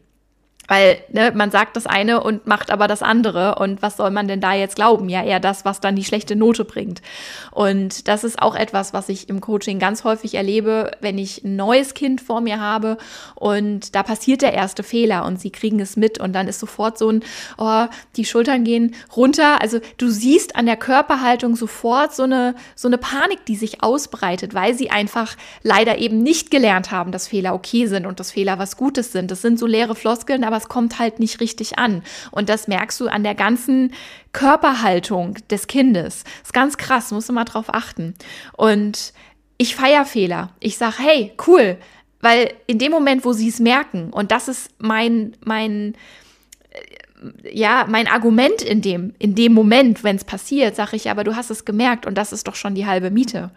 Weil 0.68 0.98
ne, 1.10 1.32
man 1.34 1.50
sagt 1.50 1.76
das 1.76 1.86
eine 1.86 2.22
und 2.22 2.46
macht 2.46 2.70
aber 2.70 2.88
das 2.88 3.02
andere. 3.02 3.56
Und 3.56 3.82
was 3.82 3.96
soll 3.96 4.10
man 4.10 4.28
denn 4.28 4.40
da 4.40 4.54
jetzt 4.54 4.76
glauben? 4.76 5.08
Ja, 5.08 5.22
eher 5.22 5.40
das, 5.40 5.64
was 5.64 5.80
dann 5.80 5.96
die 5.96 6.04
schlechte 6.04 6.36
Note 6.36 6.64
bringt. 6.64 7.02
Und 7.50 8.08
das 8.08 8.24
ist 8.24 8.40
auch 8.40 8.54
etwas, 8.54 8.92
was 8.92 9.08
ich 9.08 9.28
im 9.28 9.40
Coaching 9.40 9.78
ganz 9.78 10.04
häufig 10.04 10.34
erlebe, 10.34 10.92
wenn 11.00 11.18
ich 11.18 11.44
ein 11.44 11.56
neues 11.56 11.94
Kind 11.94 12.20
vor 12.20 12.40
mir 12.40 12.60
habe 12.60 12.96
und 13.34 13.94
da 13.94 14.02
passiert 14.02 14.42
der 14.42 14.54
erste 14.54 14.82
Fehler 14.82 15.24
und 15.24 15.40
sie 15.40 15.50
kriegen 15.50 15.80
es 15.80 15.96
mit 15.96 16.18
und 16.18 16.32
dann 16.32 16.48
ist 16.48 16.60
sofort 16.60 16.98
so 16.98 17.10
ein, 17.10 17.22
oh, 17.58 17.86
die 18.16 18.24
Schultern 18.24 18.64
gehen 18.64 18.94
runter. 19.14 19.60
Also 19.60 19.80
du 19.98 20.08
siehst 20.08 20.56
an 20.56 20.66
der 20.66 20.76
Körperhaltung 20.76 21.56
sofort 21.56 22.14
so 22.14 22.24
eine, 22.24 22.54
so 22.74 22.88
eine 22.88 22.98
Panik, 22.98 23.44
die 23.46 23.56
sich 23.56 23.82
ausbreitet, 23.82 24.54
weil 24.54 24.74
sie 24.74 24.90
einfach 24.90 25.36
leider 25.62 25.98
eben 25.98 26.22
nicht 26.22 26.50
gelernt 26.50 26.90
haben, 26.90 27.12
dass 27.12 27.28
Fehler 27.28 27.54
okay 27.54 27.86
sind 27.86 28.06
und 28.06 28.20
dass 28.20 28.30
Fehler 28.30 28.58
was 28.58 28.76
Gutes 28.76 29.12
sind. 29.12 29.30
Das 29.30 29.42
sind 29.42 29.58
so 29.58 29.66
leere 29.66 29.94
Floskeln, 29.94 30.44
aber 30.44 30.53
aber 30.54 30.62
es 30.62 30.68
kommt 30.68 30.98
halt 31.00 31.18
nicht 31.18 31.40
richtig 31.40 31.78
an. 31.78 32.02
Und 32.30 32.48
das 32.48 32.68
merkst 32.68 33.00
du 33.00 33.08
an 33.08 33.24
der 33.24 33.34
ganzen 33.34 33.92
Körperhaltung 34.32 35.34
des 35.50 35.66
Kindes. 35.66 36.22
Ist 36.42 36.52
ganz 36.52 36.76
krass, 36.76 37.10
musst 37.10 37.28
du 37.28 37.32
mal 37.32 37.44
drauf 37.44 37.66
achten. 37.68 38.14
Und 38.52 39.12
ich 39.58 39.74
feiere 39.74 40.04
Fehler. 40.04 40.50
Ich 40.60 40.78
sage, 40.78 40.96
hey, 40.98 41.32
cool, 41.46 41.76
weil 42.20 42.54
in 42.66 42.78
dem 42.78 42.92
Moment, 42.92 43.24
wo 43.24 43.32
sie 43.32 43.48
es 43.48 43.58
merken, 43.58 44.10
und 44.10 44.30
das 44.30 44.48
ist 44.48 44.70
mein, 44.78 45.36
mein, 45.44 45.94
äh, 46.70 47.52
ja, 47.52 47.86
mein 47.88 48.06
Argument 48.06 48.62
in 48.62 48.80
dem, 48.80 49.14
in 49.18 49.34
dem 49.34 49.52
Moment, 49.52 50.04
wenn 50.04 50.16
es 50.16 50.24
passiert, 50.24 50.76
sage 50.76 50.96
ich, 50.96 51.10
aber 51.10 51.24
du 51.24 51.36
hast 51.36 51.50
es 51.50 51.64
gemerkt 51.64 52.06
und 52.06 52.16
das 52.16 52.32
ist 52.32 52.46
doch 52.46 52.54
schon 52.54 52.74
die 52.74 52.86
halbe 52.86 53.10
Miete. 53.10 53.50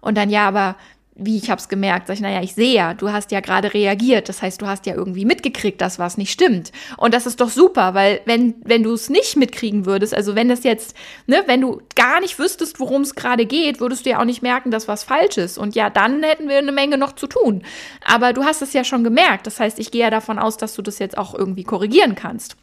Und 0.00 0.16
dann, 0.16 0.30
ja, 0.30 0.48
aber 0.48 0.76
wie 1.20 1.36
ich 1.36 1.50
habe 1.50 1.60
es 1.60 1.68
gemerkt, 1.68 2.06
sag 2.06 2.14
ich, 2.14 2.20
naja, 2.20 2.42
ich 2.42 2.54
sehe 2.54 2.74
ja, 2.74 2.94
du 2.94 3.12
hast 3.12 3.30
ja 3.30 3.40
gerade 3.40 3.74
reagiert. 3.74 4.28
Das 4.28 4.42
heißt, 4.42 4.60
du 4.60 4.66
hast 4.66 4.86
ja 4.86 4.94
irgendwie 4.94 5.24
mitgekriegt, 5.24 5.80
dass 5.80 5.98
was 5.98 6.16
nicht 6.16 6.32
stimmt. 6.32 6.72
Und 6.96 7.14
das 7.14 7.26
ist 7.26 7.40
doch 7.40 7.50
super, 7.50 7.94
weil 7.94 8.20
wenn, 8.24 8.54
wenn 8.64 8.82
du 8.82 8.92
es 8.92 9.10
nicht 9.10 9.36
mitkriegen 9.36 9.86
würdest, 9.86 10.14
also 10.14 10.34
wenn 10.34 10.48
das 10.48 10.64
jetzt, 10.64 10.96
ne, 11.26 11.42
wenn 11.46 11.60
du 11.60 11.82
gar 11.94 12.20
nicht 12.20 12.38
wüsstest, 12.38 12.80
worum 12.80 13.02
es 13.02 13.14
gerade 13.14 13.46
geht, 13.46 13.80
würdest 13.80 14.06
du 14.06 14.10
ja 14.10 14.20
auch 14.20 14.24
nicht 14.24 14.42
merken, 14.42 14.70
dass 14.70 14.88
was 14.88 15.04
falsch 15.04 15.36
ist. 15.36 15.58
Und 15.58 15.74
ja, 15.74 15.90
dann 15.90 16.22
hätten 16.22 16.48
wir 16.48 16.58
eine 16.58 16.72
Menge 16.72 16.98
noch 16.98 17.12
zu 17.12 17.26
tun. 17.26 17.62
Aber 18.04 18.32
du 18.32 18.44
hast 18.44 18.62
es 18.62 18.72
ja 18.72 18.84
schon 18.84 19.04
gemerkt. 19.04 19.46
Das 19.46 19.60
heißt, 19.60 19.78
ich 19.78 19.90
gehe 19.90 20.02
ja 20.02 20.10
davon 20.10 20.38
aus, 20.38 20.56
dass 20.56 20.74
du 20.74 20.82
das 20.82 20.98
jetzt 20.98 21.18
auch 21.18 21.34
irgendwie 21.34 21.64
korrigieren 21.64 22.14
kannst. 22.14 22.56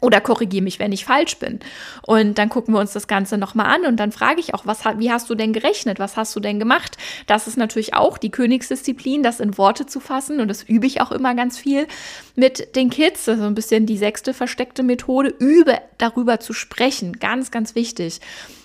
Oder 0.00 0.20
korrigiere 0.20 0.62
mich, 0.62 0.78
wenn 0.78 0.92
ich 0.92 1.04
falsch 1.04 1.38
bin. 1.38 1.60
Und 2.02 2.36
dann 2.36 2.50
gucken 2.50 2.74
wir 2.74 2.80
uns 2.80 2.92
das 2.92 3.06
Ganze 3.06 3.38
nochmal 3.38 3.66
an 3.66 3.86
und 3.86 3.96
dann 3.96 4.12
frage 4.12 4.40
ich 4.40 4.52
auch, 4.52 4.66
was, 4.66 4.84
wie 4.98 5.10
hast 5.10 5.30
du 5.30 5.34
denn 5.34 5.52
gerechnet? 5.52 5.98
Was 5.98 6.16
hast 6.16 6.34
du 6.36 6.40
denn 6.40 6.58
gemacht? 6.58 6.98
Das 7.26 7.46
ist 7.46 7.56
natürlich 7.56 7.94
auch 7.94 8.18
die 8.18 8.30
Königsdisziplin, 8.30 9.22
das 9.22 9.40
in 9.40 9.56
Worte 9.56 9.86
zu 9.86 10.00
fassen. 10.00 10.40
Und 10.40 10.48
das 10.48 10.62
übe 10.64 10.86
ich 10.86 11.00
auch 11.00 11.10
immer 11.10 11.34
ganz 11.34 11.56
viel 11.56 11.86
mit 12.34 12.76
den 12.76 12.90
Kids. 12.90 13.24
Das 13.24 13.36
ist 13.36 13.40
so 13.40 13.46
ein 13.46 13.54
bisschen 13.54 13.86
die 13.86 13.96
sechste 13.96 14.34
versteckte 14.34 14.82
Methode. 14.82 15.32
Übe 15.38 15.78
darüber 15.96 16.38
zu 16.38 16.52
sprechen. 16.52 17.18
Ganz, 17.18 17.50
ganz 17.50 17.74
wichtig. 17.74 18.20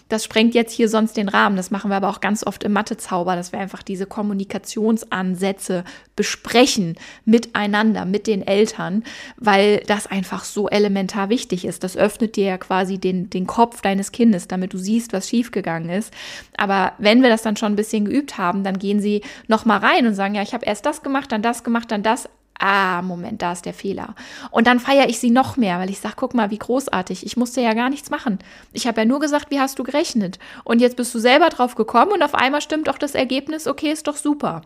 Das 0.09 0.23
sprengt 0.23 0.55
jetzt 0.55 0.73
hier 0.73 0.89
sonst 0.89 1.15
den 1.15 1.29
Rahmen. 1.29 1.55
Das 1.55 1.71
machen 1.71 1.89
wir 1.89 1.95
aber 1.95 2.09
auch 2.09 2.19
ganz 2.19 2.45
oft 2.45 2.63
im 2.63 2.73
Mathezauber, 2.73 3.35
dass 3.35 3.51
wir 3.51 3.59
einfach 3.59 3.83
diese 3.83 4.05
Kommunikationsansätze 4.05 5.83
besprechen 6.15 6.97
miteinander, 7.25 8.05
mit 8.05 8.27
den 8.27 8.45
Eltern, 8.45 9.03
weil 9.37 9.81
das 9.87 10.07
einfach 10.07 10.43
so 10.43 10.67
elementar 10.67 11.29
wichtig 11.29 11.63
ist. 11.63 11.83
Das 11.83 11.95
öffnet 11.95 12.35
dir 12.35 12.45
ja 12.45 12.57
quasi 12.57 12.97
den, 12.97 13.29
den 13.29 13.47
Kopf 13.47 13.81
deines 13.81 14.11
Kindes, 14.11 14.47
damit 14.47 14.73
du 14.73 14.77
siehst, 14.77 15.13
was 15.13 15.29
schiefgegangen 15.29 15.89
ist. 15.89 16.13
Aber 16.57 16.93
wenn 16.97 17.21
wir 17.21 17.29
das 17.29 17.43
dann 17.43 17.55
schon 17.55 17.73
ein 17.73 17.77
bisschen 17.77 18.05
geübt 18.05 18.37
haben, 18.37 18.63
dann 18.63 18.79
gehen 18.79 18.99
sie 18.99 19.21
nochmal 19.47 19.79
rein 19.79 20.07
und 20.07 20.15
sagen, 20.15 20.35
ja, 20.35 20.41
ich 20.41 20.53
habe 20.53 20.65
erst 20.65 20.85
das 20.85 21.03
gemacht, 21.03 21.31
dann 21.31 21.41
das 21.41 21.63
gemacht, 21.63 21.91
dann 21.91 22.03
das 22.03 22.27
ah, 22.59 23.01
Moment, 23.01 23.41
da 23.41 23.53
ist 23.53 23.65
der 23.65 23.73
Fehler. 23.73 24.15
Und 24.51 24.67
dann 24.67 24.79
feiere 24.79 25.09
ich 25.09 25.19
sie 25.19 25.31
noch 25.31 25.57
mehr, 25.57 25.79
weil 25.79 25.89
ich 25.89 25.99
sage, 25.99 26.15
guck 26.17 26.33
mal, 26.33 26.51
wie 26.51 26.57
großartig. 26.57 27.25
Ich 27.25 27.37
musste 27.37 27.61
ja 27.61 27.73
gar 27.73 27.89
nichts 27.89 28.09
machen. 28.09 28.39
Ich 28.73 28.85
habe 28.87 29.01
ja 29.01 29.05
nur 29.05 29.19
gesagt, 29.19 29.49
wie 29.49 29.59
hast 29.59 29.79
du 29.79 29.83
gerechnet? 29.83 30.39
Und 30.63 30.79
jetzt 30.79 30.97
bist 30.97 31.13
du 31.15 31.19
selber 31.19 31.49
drauf 31.49 31.75
gekommen 31.75 32.11
und 32.11 32.21
auf 32.21 32.35
einmal 32.35 32.61
stimmt 32.61 32.89
auch 32.89 32.97
das 32.97 33.15
Ergebnis, 33.15 33.67
okay, 33.67 33.91
ist 33.91 34.07
doch 34.07 34.17
super. 34.17 34.61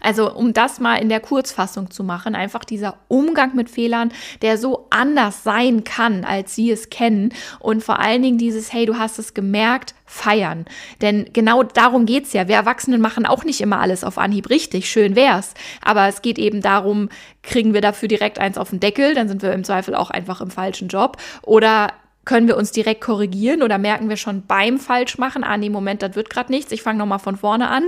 Also 0.00 0.32
um 0.32 0.52
das 0.52 0.80
mal 0.80 0.96
in 0.96 1.08
der 1.08 1.20
Kurzfassung 1.20 1.90
zu 1.90 2.04
machen, 2.04 2.34
einfach 2.34 2.64
dieser 2.64 2.96
Umgang 3.08 3.54
mit 3.54 3.70
Fehlern, 3.70 4.12
der 4.42 4.58
so 4.58 4.86
anders 4.90 5.42
sein 5.42 5.84
kann, 5.84 6.24
als 6.24 6.54
sie 6.54 6.70
es 6.70 6.90
kennen 6.90 7.32
und 7.58 7.82
vor 7.82 7.98
allen 7.98 8.22
Dingen 8.22 8.38
dieses, 8.38 8.72
hey, 8.72 8.86
du 8.86 8.98
hast 8.98 9.18
es 9.18 9.34
gemerkt, 9.34 9.94
feiern. 10.12 10.66
Denn 11.00 11.30
genau 11.32 11.62
darum 11.62 12.04
geht's 12.04 12.34
ja. 12.34 12.46
Wir 12.46 12.56
Erwachsenen 12.56 13.00
machen 13.00 13.24
auch 13.24 13.44
nicht 13.44 13.60
immer 13.60 13.80
alles 13.80 14.04
auf 14.04 14.18
Anhieb 14.18 14.50
richtig, 14.50 14.90
schön 14.90 15.16
wär's. 15.16 15.54
Aber 15.80 16.06
es 16.06 16.20
geht 16.20 16.38
eben 16.38 16.60
darum, 16.60 17.08
kriegen 17.42 17.72
wir 17.72 17.80
dafür 17.80 18.08
direkt 18.08 18.38
eins 18.38 18.58
auf 18.58 18.70
den 18.70 18.80
Deckel, 18.80 19.14
dann 19.14 19.28
sind 19.28 19.42
wir 19.42 19.52
im 19.52 19.64
Zweifel 19.64 19.94
auch 19.94 20.10
einfach 20.10 20.40
im 20.40 20.50
falschen 20.50 20.88
Job. 20.88 21.16
Oder 21.42 21.88
können 22.24 22.46
wir 22.46 22.56
uns 22.56 22.70
direkt 22.70 23.00
korrigieren 23.00 23.62
oder 23.62 23.78
merken 23.78 24.08
wir 24.08 24.16
schon 24.16 24.46
beim 24.46 24.78
Falschmachen, 24.78 25.42
ah 25.42 25.56
nee, 25.56 25.70
Moment, 25.70 26.02
das 26.02 26.14
wird 26.14 26.30
gerade 26.30 26.52
nichts, 26.52 26.70
ich 26.70 26.82
fange 26.82 26.98
nochmal 26.98 27.18
von 27.18 27.36
vorne 27.36 27.68
an. 27.68 27.84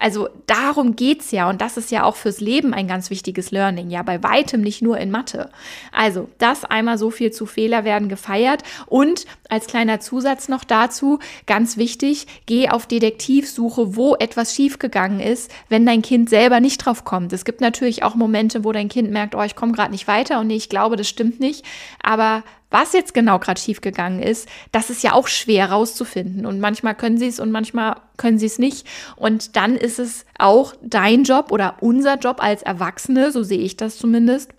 Also 0.00 0.28
darum 0.46 0.96
geht's 0.96 1.30
ja 1.30 1.48
und 1.48 1.60
das 1.60 1.76
ist 1.76 1.90
ja 1.90 2.04
auch 2.04 2.16
fürs 2.16 2.40
Leben 2.40 2.74
ein 2.74 2.88
ganz 2.88 3.10
wichtiges 3.10 3.52
Learning, 3.52 3.90
ja, 3.90 4.02
bei 4.02 4.22
weitem 4.22 4.60
nicht 4.60 4.82
nur 4.82 4.98
in 4.98 5.10
Mathe. 5.10 5.50
Also 5.92 6.28
das 6.38 6.64
einmal 6.64 6.98
so 6.98 7.10
viel 7.10 7.30
zu 7.30 7.46
Fehler 7.46 7.84
werden 7.84 8.08
gefeiert 8.08 8.62
und 8.86 9.24
als 9.48 9.66
kleiner 9.68 10.00
Zusatz 10.00 10.48
noch 10.48 10.64
dazu, 10.64 11.20
ganz 11.46 11.76
wichtig, 11.76 12.26
geh 12.46 12.68
auf 12.68 12.86
Detektivsuche, 12.86 13.94
wo 13.94 14.16
etwas 14.16 14.54
schiefgegangen 14.54 15.20
ist, 15.20 15.52
wenn 15.68 15.86
dein 15.86 16.02
Kind 16.02 16.28
selber 16.28 16.58
nicht 16.58 16.78
drauf 16.78 17.04
kommt. 17.04 17.32
Es 17.32 17.44
gibt 17.44 17.60
natürlich 17.60 18.02
auch 18.02 18.16
Momente, 18.16 18.64
wo 18.64 18.72
dein 18.72 18.88
Kind 18.88 19.10
merkt, 19.12 19.36
oh, 19.36 19.42
ich 19.42 19.54
komme 19.54 19.72
gerade 19.72 19.92
nicht 19.92 20.08
weiter 20.08 20.40
und 20.40 20.48
nee, 20.48 20.56
ich 20.56 20.68
glaube, 20.68 20.96
das 20.96 21.08
stimmt 21.08 21.38
nicht, 21.38 21.64
aber 22.02 22.42
was 22.76 22.92
jetzt 22.92 23.14
genau 23.14 23.38
gerade 23.38 23.58
schiefgegangen 23.58 24.22
ist, 24.22 24.46
das 24.70 24.90
ist 24.90 25.02
ja 25.02 25.12
auch 25.14 25.28
schwer 25.28 25.70
rauszufinden. 25.70 26.44
Und 26.44 26.60
manchmal 26.60 26.94
können 26.94 27.16
sie 27.16 27.28
es 27.28 27.40
und 27.40 27.50
manchmal 27.50 27.96
können 28.18 28.38
sie 28.38 28.44
es 28.46 28.58
nicht. 28.58 28.86
Und 29.16 29.56
dann 29.56 29.76
ist 29.76 29.98
es 29.98 30.26
auch 30.38 30.74
dein 30.82 31.24
Job 31.24 31.52
oder 31.52 31.76
unser 31.80 32.18
Job 32.18 32.42
als 32.42 32.62
Erwachsene, 32.62 33.32
so 33.32 33.42
sehe 33.42 33.60
ich 33.60 33.78
das 33.78 33.96
zumindest, 33.96 34.50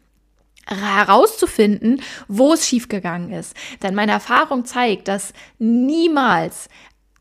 herauszufinden, 0.66 2.02
wo 2.28 2.54
es 2.54 2.68
schiefgegangen 2.68 3.32
ist. 3.32 3.56
Denn 3.84 3.94
meine 3.94 4.14
Erfahrung 4.14 4.66
zeigt, 4.66 5.08
dass 5.08 5.32
niemals 5.60 6.70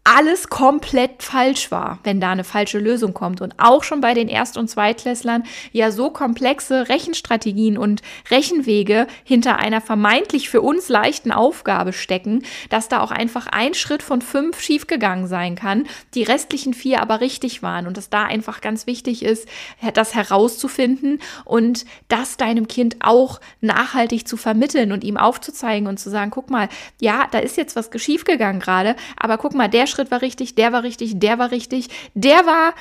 alles 0.06 0.48
komplett 0.48 1.24
falsch 1.24 1.72
war, 1.72 1.98
wenn 2.04 2.20
da 2.20 2.30
eine 2.30 2.44
falsche 2.44 2.78
Lösung 2.78 3.12
kommt. 3.12 3.40
Und 3.40 3.54
auch 3.58 3.82
schon 3.82 4.00
bei 4.00 4.14
den 4.14 4.28
Erst- 4.28 4.56
und 4.56 4.68
Zweitklässlern 4.68 5.42
ja 5.72 5.90
so 5.90 6.10
komplexe 6.10 6.88
Rechenstrategien 6.88 7.76
und 7.76 8.02
Rechenwege 8.30 9.08
hinter 9.24 9.56
einer 9.58 9.80
vermeintlich 9.80 10.48
für 10.48 10.60
uns 10.60 10.88
leichten 10.88 11.32
Aufgabe 11.32 11.92
stecken, 11.92 12.44
dass 12.70 12.88
da 12.88 13.00
auch 13.00 13.10
einfach 13.10 13.48
ein 13.48 13.74
Schritt 13.74 14.04
von 14.04 14.22
fünf 14.22 14.60
schiefgegangen 14.60 15.26
sein 15.26 15.56
kann, 15.56 15.88
die 16.14 16.22
restlichen 16.22 16.72
vier 16.72 17.02
aber 17.02 17.20
richtig 17.20 17.64
waren. 17.64 17.88
Und 17.88 17.96
dass 17.96 18.08
da 18.08 18.24
einfach 18.24 18.60
ganz 18.60 18.86
wichtig 18.86 19.24
ist, 19.24 19.48
das 19.94 20.14
herauszufinden 20.14 21.20
und 21.44 21.84
das 22.06 22.36
deinem 22.36 22.68
Kind 22.68 22.98
auch 23.00 23.40
nachhaltig 23.60 24.28
zu 24.28 24.36
vermitteln 24.36 24.92
und 24.92 25.02
ihm 25.02 25.16
aufzuzeigen 25.16 25.88
und 25.88 25.98
zu 25.98 26.10
sagen, 26.10 26.30
guck 26.30 26.48
mal, 26.48 26.68
ja, 27.00 27.26
da 27.32 27.40
ist 27.40 27.56
jetzt 27.56 27.74
was 27.74 27.90
schiefgegangen 27.96 28.60
gerade, 28.60 28.94
aber 29.18 29.36
guck 29.38 29.54
mal, 29.54 29.68
der 29.68 29.86
Schritt 29.86 29.95
war 30.10 30.22
richtig, 30.22 30.54
der 30.54 30.72
war 30.72 30.82
richtig, 30.82 31.18
der 31.18 31.38
war 31.38 31.50
richtig, 31.50 31.88
der 32.14 32.46
war 32.46 32.74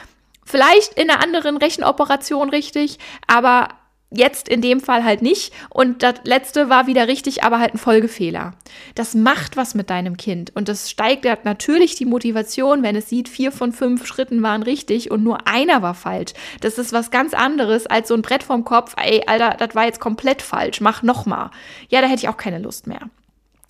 vielleicht 0.45 0.93
in 0.93 1.09
einer 1.09 1.21
anderen 1.23 1.57
Rechenoperation 1.57 2.49
richtig, 2.49 2.99
aber 3.27 3.69
jetzt 4.11 4.47
in 4.47 4.61
dem 4.61 4.79
Fall 4.79 5.03
halt 5.03 5.21
nicht. 5.21 5.53
Und 5.69 6.03
das 6.03 6.15
letzte 6.23 6.69
war 6.69 6.87
wieder 6.87 7.07
richtig, 7.07 7.43
aber 7.43 7.59
halt 7.59 7.73
ein 7.73 7.79
Folgefehler. 7.79 8.53
Das 8.93 9.13
macht 9.13 9.57
was 9.57 9.75
mit 9.75 9.89
deinem 9.89 10.17
Kind 10.17 10.55
und 10.55 10.69
das 10.69 10.89
steigert 10.89 11.45
natürlich 11.45 11.95
die 11.95 12.05
Motivation, 12.05 12.83
wenn 12.83 12.95
es 12.95 13.09
sieht, 13.09 13.29
vier 13.29 13.51
von 13.51 13.71
fünf 13.71 14.05
Schritten 14.05 14.41
waren 14.43 14.63
richtig 14.63 15.11
und 15.11 15.23
nur 15.23 15.47
einer 15.47 15.81
war 15.81 15.95
falsch. 15.95 16.33
Das 16.61 16.77
ist 16.77 16.93
was 16.93 17.11
ganz 17.11 17.33
anderes 17.33 17.87
als 17.87 18.07
so 18.07 18.13
ein 18.13 18.21
Brett 18.21 18.43
vom 18.43 18.63
Kopf, 18.63 18.95
ey, 18.97 19.23
Alter, 19.27 19.55
das 19.57 19.75
war 19.75 19.85
jetzt 19.85 19.99
komplett 19.99 20.41
falsch, 20.41 20.81
mach 20.81 21.03
nochmal. 21.03 21.51
Ja, 21.89 22.01
da 22.01 22.07
hätte 22.07 22.23
ich 22.23 22.29
auch 22.29 22.37
keine 22.37 22.59
Lust 22.59 22.87
mehr. 22.87 23.09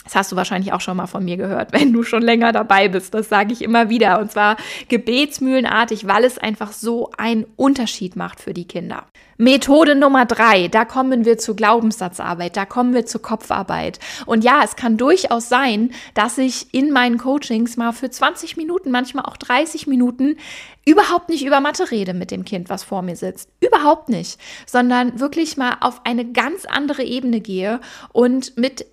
Das 0.05 0.15
hast 0.15 0.31
du 0.31 0.35
wahrscheinlich 0.35 0.71
auch 0.71 0.81
schon 0.81 0.95
mal 0.95 1.07
von 1.07 1.25
mir 1.25 1.35
gehört, 1.35 1.73
wenn 1.79 1.91
du 1.91 2.03
schon 2.03 2.21
länger 2.21 2.53
dabei 2.53 2.87
bist. 2.87 3.13
Das 3.13 3.27
sage 3.27 3.51
ich 3.51 3.61
immer 3.61 3.89
wieder. 3.89 4.19
Und 4.19 4.31
zwar 4.31 4.55
gebetsmühlenartig, 4.87 6.07
weil 6.07 6.23
es 6.23 6.37
einfach 6.37 6.71
so 6.71 7.11
einen 7.17 7.45
Unterschied 7.57 8.15
macht 8.15 8.39
für 8.39 8.53
die 8.53 8.67
Kinder. 8.67 9.03
Methode 9.37 9.95
Nummer 9.95 10.25
drei, 10.25 10.69
da 10.69 10.85
kommen 10.85 11.25
wir 11.25 11.37
zur 11.37 11.57
Glaubenssatzarbeit, 11.57 12.55
da 12.55 12.65
kommen 12.65 12.93
wir 12.93 13.05
zur 13.05 13.21
Kopfarbeit. 13.21 13.99
Und 14.25 14.45
ja, 14.45 14.61
es 14.63 14.77
kann 14.77 14.95
durchaus 14.95 15.49
sein, 15.49 15.91
dass 16.13 16.37
ich 16.37 16.73
in 16.73 16.91
meinen 16.91 17.17
Coachings 17.17 17.75
mal 17.75 17.91
für 17.91 18.09
20 18.09 18.55
Minuten, 18.55 18.91
manchmal 18.91 19.25
auch 19.25 19.35
30 19.35 19.87
Minuten 19.87 20.37
überhaupt 20.85 21.27
nicht 21.27 21.45
über 21.45 21.59
Mathe 21.59 21.91
rede 21.91 22.13
mit 22.13 22.31
dem 22.31 22.45
Kind, 22.45 22.69
was 22.69 22.83
vor 22.83 23.01
mir 23.01 23.17
sitzt. 23.17 23.49
Überhaupt 23.59 24.07
nicht. 24.07 24.39
Sondern 24.65 25.19
wirklich 25.19 25.57
mal 25.57 25.77
auf 25.81 26.05
eine 26.05 26.31
ganz 26.31 26.63
andere 26.65 27.03
Ebene 27.03 27.41
gehe 27.41 27.81
und 28.13 28.55
mit 28.55 28.85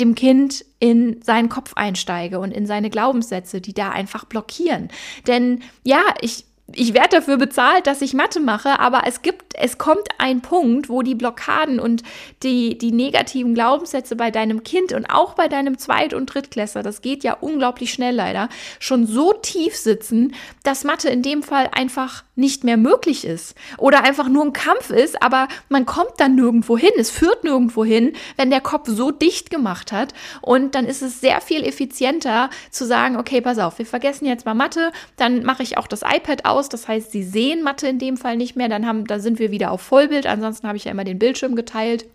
dem 0.00 0.14
Kind 0.14 0.64
in 0.78 1.22
seinen 1.22 1.48
Kopf 1.48 1.74
einsteige 1.76 2.40
und 2.40 2.52
in 2.52 2.66
seine 2.66 2.90
Glaubenssätze, 2.90 3.60
die 3.60 3.74
da 3.74 3.90
einfach 3.90 4.24
blockieren. 4.24 4.88
Denn 5.26 5.62
ja, 5.84 6.02
ich 6.20 6.46
ich 6.74 6.94
werde 6.94 7.16
dafür 7.16 7.36
bezahlt, 7.36 7.86
dass 7.86 8.02
ich 8.02 8.14
Mathe 8.14 8.40
mache, 8.40 8.78
aber 8.78 9.02
es 9.06 9.22
gibt, 9.22 9.54
es 9.54 9.78
kommt 9.78 10.08
ein 10.18 10.40
Punkt, 10.40 10.88
wo 10.88 11.02
die 11.02 11.14
Blockaden 11.14 11.80
und 11.80 12.02
die, 12.42 12.78
die 12.78 12.92
negativen 12.92 13.54
Glaubenssätze 13.54 14.16
bei 14.16 14.30
deinem 14.30 14.62
Kind 14.62 14.92
und 14.92 15.06
auch 15.06 15.34
bei 15.34 15.48
deinem 15.48 15.78
Zweit- 15.78 16.14
und 16.14 16.26
Drittklässler, 16.26 16.82
das 16.82 17.02
geht 17.02 17.24
ja 17.24 17.36
unglaublich 17.40 17.92
schnell 17.92 18.14
leider, 18.14 18.48
schon 18.78 19.06
so 19.06 19.32
tief 19.32 19.76
sitzen, 19.76 20.34
dass 20.62 20.84
Mathe 20.84 21.08
in 21.08 21.22
dem 21.22 21.42
Fall 21.42 21.70
einfach 21.72 22.24
nicht 22.40 22.64
mehr 22.64 22.76
möglich 22.76 23.24
ist 23.24 23.54
oder 23.78 24.02
einfach 24.02 24.28
nur 24.28 24.44
ein 24.44 24.52
Kampf 24.52 24.90
ist, 24.90 25.22
aber 25.22 25.46
man 25.68 25.86
kommt 25.86 26.14
dann 26.18 26.34
nirgendwo 26.34 26.76
hin, 26.76 26.90
es 26.98 27.10
führt 27.10 27.44
nirgendwo 27.44 27.84
hin, 27.84 28.14
wenn 28.36 28.50
der 28.50 28.60
Kopf 28.60 28.88
so 28.88 29.10
dicht 29.10 29.50
gemacht 29.50 29.92
hat. 29.92 30.14
Und 30.40 30.74
dann 30.74 30.86
ist 30.86 31.02
es 31.02 31.20
sehr 31.20 31.40
viel 31.40 31.62
effizienter 31.64 32.50
zu 32.70 32.86
sagen, 32.86 33.16
okay, 33.16 33.40
pass 33.40 33.58
auf, 33.58 33.78
wir 33.78 33.86
vergessen 33.86 34.24
jetzt 34.26 34.46
mal 34.46 34.54
Mathe, 34.54 34.90
dann 35.16 35.42
mache 35.44 35.62
ich 35.62 35.76
auch 35.76 35.86
das 35.86 36.02
iPad 36.02 36.46
aus, 36.60 36.68
das 36.68 36.86
heißt, 36.86 37.10
sie 37.10 37.22
sehen 37.22 37.62
Mathe 37.62 37.88
in 37.88 37.98
dem 37.98 38.16
Fall 38.16 38.36
nicht 38.36 38.54
mehr, 38.54 38.68
dann 38.68 38.86
haben, 38.86 39.06
da 39.06 39.18
sind 39.18 39.38
wir 39.38 39.50
wieder 39.50 39.70
auf 39.72 39.80
Vollbild, 39.80 40.26
ansonsten 40.26 40.68
habe 40.68 40.76
ich 40.76 40.84
ja 40.84 40.90
immer 40.90 41.04
den 41.04 41.18
Bildschirm 41.18 41.56
geteilt 41.56 42.06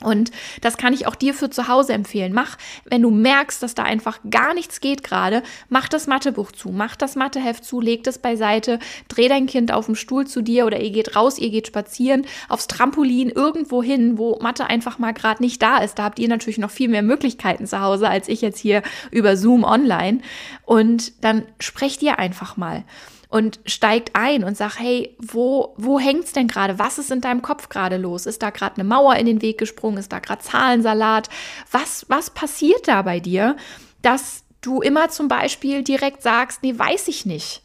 Und 0.00 0.30
das 0.60 0.76
kann 0.76 0.92
ich 0.92 1.08
auch 1.08 1.16
dir 1.16 1.34
für 1.34 1.50
zu 1.50 1.66
Hause 1.66 1.92
empfehlen. 1.92 2.32
Mach, 2.32 2.56
wenn 2.84 3.02
du 3.02 3.10
merkst, 3.10 3.60
dass 3.60 3.74
da 3.74 3.82
einfach 3.82 4.20
gar 4.30 4.54
nichts 4.54 4.80
geht 4.80 5.02
gerade, 5.02 5.42
mach 5.68 5.88
das 5.88 6.06
Mathebuch 6.06 6.52
zu, 6.52 6.68
mach 6.68 6.94
das 6.94 7.16
Matheheft 7.16 7.64
zu, 7.64 7.80
leg 7.80 8.04
das 8.04 8.18
beiseite, 8.18 8.78
dreh 9.08 9.28
dein 9.28 9.46
Kind 9.46 9.72
auf 9.72 9.86
dem 9.86 9.96
Stuhl 9.96 10.24
zu 10.24 10.40
dir 10.40 10.66
oder 10.66 10.78
ihr 10.78 10.92
geht 10.92 11.16
raus, 11.16 11.38
ihr 11.38 11.50
geht 11.50 11.66
spazieren, 11.66 12.26
aufs 12.48 12.68
Trampolin, 12.68 13.30
irgendwo 13.30 13.82
hin, 13.82 14.18
wo 14.18 14.38
Mathe 14.40 14.66
einfach 14.66 15.00
mal 15.00 15.12
gerade 15.12 15.42
nicht 15.42 15.60
da 15.60 15.78
ist. 15.78 15.98
Da 15.98 16.04
habt 16.04 16.20
ihr 16.20 16.28
natürlich 16.28 16.58
noch 16.58 16.70
viel 16.70 16.88
mehr 16.88 17.02
Möglichkeiten 17.02 17.66
zu 17.66 17.80
Hause 17.80 18.08
als 18.08 18.28
ich 18.28 18.40
jetzt 18.40 18.60
hier 18.60 18.82
über 19.10 19.36
Zoom 19.36 19.64
online. 19.64 20.20
Und 20.64 21.24
dann 21.24 21.42
sprecht 21.58 22.04
ihr 22.04 22.20
einfach 22.20 22.56
mal 22.56 22.84
und 23.28 23.60
steigt 23.66 24.10
ein 24.14 24.42
und 24.44 24.56
sagt, 24.56 24.78
hey, 24.80 25.16
wo, 25.18 25.74
wo 25.76 25.98
hängt's 26.00 26.32
denn 26.32 26.48
gerade? 26.48 26.78
Was 26.78 26.98
ist 26.98 27.10
in 27.10 27.20
deinem 27.20 27.42
Kopf 27.42 27.68
gerade 27.68 27.96
los? 27.96 28.26
Ist 28.26 28.42
da 28.42 28.50
gerade 28.50 28.76
eine 28.76 28.84
Mauer 28.84 29.16
in 29.16 29.26
den 29.26 29.42
Weg 29.42 29.58
gesprungen? 29.58 29.98
Ist 29.98 30.12
da 30.12 30.18
gerade 30.18 30.42
Zahlensalat? 30.42 31.28
Was, 31.70 32.06
was 32.08 32.30
passiert 32.30 32.88
da 32.88 33.02
bei 33.02 33.20
dir, 33.20 33.56
dass 34.02 34.44
du 34.60 34.80
immer 34.80 35.10
zum 35.10 35.28
Beispiel 35.28 35.82
direkt 35.82 36.22
sagst, 36.22 36.62
nee, 36.62 36.78
weiß 36.78 37.08
ich 37.08 37.26
nicht 37.26 37.62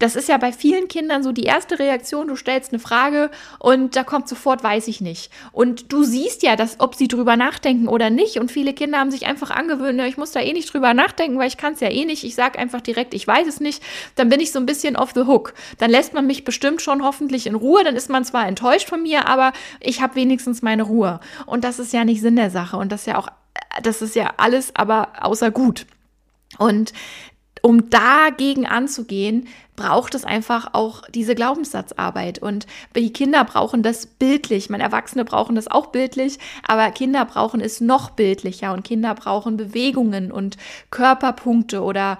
das 0.00 0.16
ist 0.16 0.28
ja 0.28 0.38
bei 0.38 0.52
vielen 0.52 0.88
Kindern 0.88 1.22
so 1.22 1.30
die 1.30 1.44
erste 1.44 1.78
Reaktion, 1.78 2.26
du 2.26 2.34
stellst 2.34 2.72
eine 2.72 2.80
Frage 2.80 3.30
und 3.60 3.94
da 3.94 4.02
kommt 4.02 4.28
sofort, 4.28 4.64
weiß 4.64 4.88
ich 4.88 5.00
nicht. 5.00 5.30
Und 5.52 5.92
du 5.92 6.02
siehst 6.02 6.42
ja, 6.42 6.56
dass, 6.56 6.80
ob 6.80 6.96
sie 6.96 7.06
drüber 7.06 7.36
nachdenken 7.36 7.86
oder 7.86 8.10
nicht. 8.10 8.38
Und 8.38 8.50
viele 8.50 8.74
Kinder 8.74 8.98
haben 8.98 9.12
sich 9.12 9.26
einfach 9.26 9.50
angewöhnt, 9.50 10.00
ich 10.00 10.16
muss 10.16 10.32
da 10.32 10.40
eh 10.40 10.52
nicht 10.52 10.72
drüber 10.72 10.94
nachdenken, 10.94 11.38
weil 11.38 11.46
ich 11.46 11.56
kann 11.56 11.74
es 11.74 11.80
ja 11.80 11.90
eh 11.90 12.04
nicht. 12.04 12.24
Ich 12.24 12.34
sage 12.34 12.58
einfach 12.58 12.80
direkt, 12.80 13.14
ich 13.14 13.26
weiß 13.26 13.46
es 13.46 13.60
nicht. 13.60 13.82
Dann 14.16 14.28
bin 14.28 14.40
ich 14.40 14.50
so 14.50 14.58
ein 14.58 14.66
bisschen 14.66 14.96
off 14.96 15.12
the 15.14 15.22
hook. 15.22 15.54
Dann 15.78 15.90
lässt 15.90 16.12
man 16.12 16.26
mich 16.26 16.44
bestimmt 16.44 16.82
schon 16.82 17.04
hoffentlich 17.04 17.46
in 17.46 17.54
Ruhe. 17.54 17.84
Dann 17.84 17.94
ist 17.94 18.10
man 18.10 18.24
zwar 18.24 18.48
enttäuscht 18.48 18.88
von 18.88 19.02
mir, 19.02 19.28
aber 19.28 19.52
ich 19.78 20.02
habe 20.02 20.16
wenigstens 20.16 20.60
meine 20.60 20.82
Ruhe. 20.82 21.20
Und 21.46 21.62
das 21.62 21.78
ist 21.78 21.92
ja 21.92 22.04
nicht 22.04 22.20
Sinn 22.20 22.36
der 22.36 22.50
Sache. 22.50 22.76
Und 22.76 22.90
das 22.90 23.02
ist 23.02 23.06
ja 23.06 23.18
auch, 23.18 23.28
das 23.82 24.02
ist 24.02 24.16
ja 24.16 24.34
alles 24.38 24.74
aber 24.74 25.12
außer 25.20 25.52
gut. 25.52 25.86
Und 26.58 26.92
um 27.64 27.88
dagegen 27.88 28.66
anzugehen, 28.66 29.48
braucht 29.76 30.14
es 30.14 30.24
einfach 30.24 30.68
auch 30.72 31.02
diese 31.10 31.34
Glaubenssatzarbeit. 31.34 32.38
Und 32.38 32.66
die 32.96 33.12
Kinder 33.12 33.44
brauchen 33.44 33.82
das 33.82 34.06
bildlich. 34.06 34.70
Meine 34.70 34.84
Erwachsene 34.84 35.24
brauchen 35.24 35.56
das 35.56 35.68
auch 35.68 35.88
bildlich, 35.88 36.38
aber 36.66 36.90
Kinder 36.90 37.24
brauchen 37.24 37.60
es 37.60 37.80
noch 37.80 38.10
bildlicher 38.10 38.72
und 38.72 38.84
Kinder 38.84 39.14
brauchen 39.14 39.56
Bewegungen 39.56 40.30
und 40.30 40.56
Körperpunkte 40.90 41.82
oder 41.82 42.18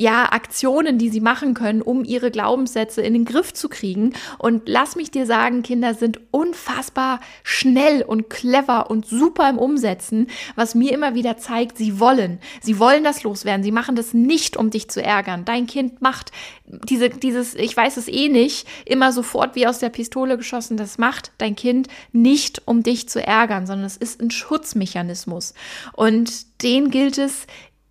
ja, 0.00 0.32
Aktionen, 0.32 0.96
die 0.96 1.10
sie 1.10 1.20
machen 1.20 1.52
können, 1.52 1.82
um 1.82 2.04
ihre 2.06 2.30
Glaubenssätze 2.30 3.02
in 3.02 3.12
den 3.12 3.26
Griff 3.26 3.52
zu 3.52 3.68
kriegen. 3.68 4.14
Und 4.38 4.62
lass 4.64 4.96
mich 4.96 5.10
dir 5.10 5.26
sagen, 5.26 5.62
Kinder 5.62 5.92
sind 5.92 6.20
unfassbar 6.30 7.20
schnell 7.42 8.00
und 8.02 8.30
clever 8.30 8.90
und 8.90 9.04
super 9.04 9.50
im 9.50 9.58
Umsetzen, 9.58 10.28
was 10.56 10.74
mir 10.74 10.94
immer 10.94 11.14
wieder 11.14 11.36
zeigt, 11.36 11.76
sie 11.76 12.00
wollen. 12.00 12.38
Sie 12.62 12.78
wollen 12.78 13.04
das 13.04 13.24
loswerden. 13.24 13.62
Sie 13.62 13.72
machen 13.72 13.94
das 13.94 14.14
nicht, 14.14 14.56
um 14.56 14.70
dich 14.70 14.88
zu 14.88 15.02
ärgern. 15.02 15.44
Dein 15.44 15.66
Kind 15.66 16.00
macht 16.00 16.32
diese, 16.64 17.10
dieses, 17.10 17.54
ich 17.54 17.76
weiß 17.76 17.98
es 17.98 18.08
eh 18.08 18.30
nicht, 18.30 18.66
immer 18.86 19.12
sofort 19.12 19.54
wie 19.54 19.66
aus 19.66 19.80
der 19.80 19.90
Pistole 19.90 20.38
geschossen. 20.38 20.78
Das 20.78 20.96
macht 20.96 21.32
dein 21.36 21.56
Kind 21.56 21.88
nicht, 22.12 22.62
um 22.64 22.82
dich 22.82 23.06
zu 23.06 23.22
ärgern, 23.22 23.66
sondern 23.66 23.84
es 23.84 23.98
ist 23.98 24.22
ein 24.22 24.30
Schutzmechanismus. 24.30 25.52
Und 25.92 26.62
den 26.62 26.90
gilt 26.90 27.18
es 27.18 27.46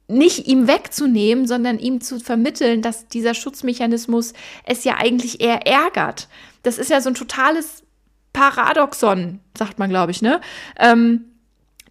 nicht 0.09 0.47
ihm 0.47 0.67
wegzunehmen, 0.67 1.47
sondern 1.47 1.79
ihm 1.79 2.01
zu 2.01 2.19
vermitteln, 2.19 2.81
dass 2.81 3.07
dieser 3.07 3.33
Schutzmechanismus 3.33 4.33
es 4.65 4.83
ja 4.83 4.95
eigentlich 4.97 5.39
eher 5.39 5.67
ärgert. 5.67 6.27
Das 6.63 6.77
ist 6.77 6.89
ja 6.89 6.99
so 6.99 7.09
ein 7.09 7.15
totales 7.15 7.83
Paradoxon, 8.33 9.39
sagt 9.57 9.79
man, 9.79 9.89
glaube 9.89 10.11
ich, 10.11 10.21
ne? 10.21 10.41
Ähm, 10.77 11.25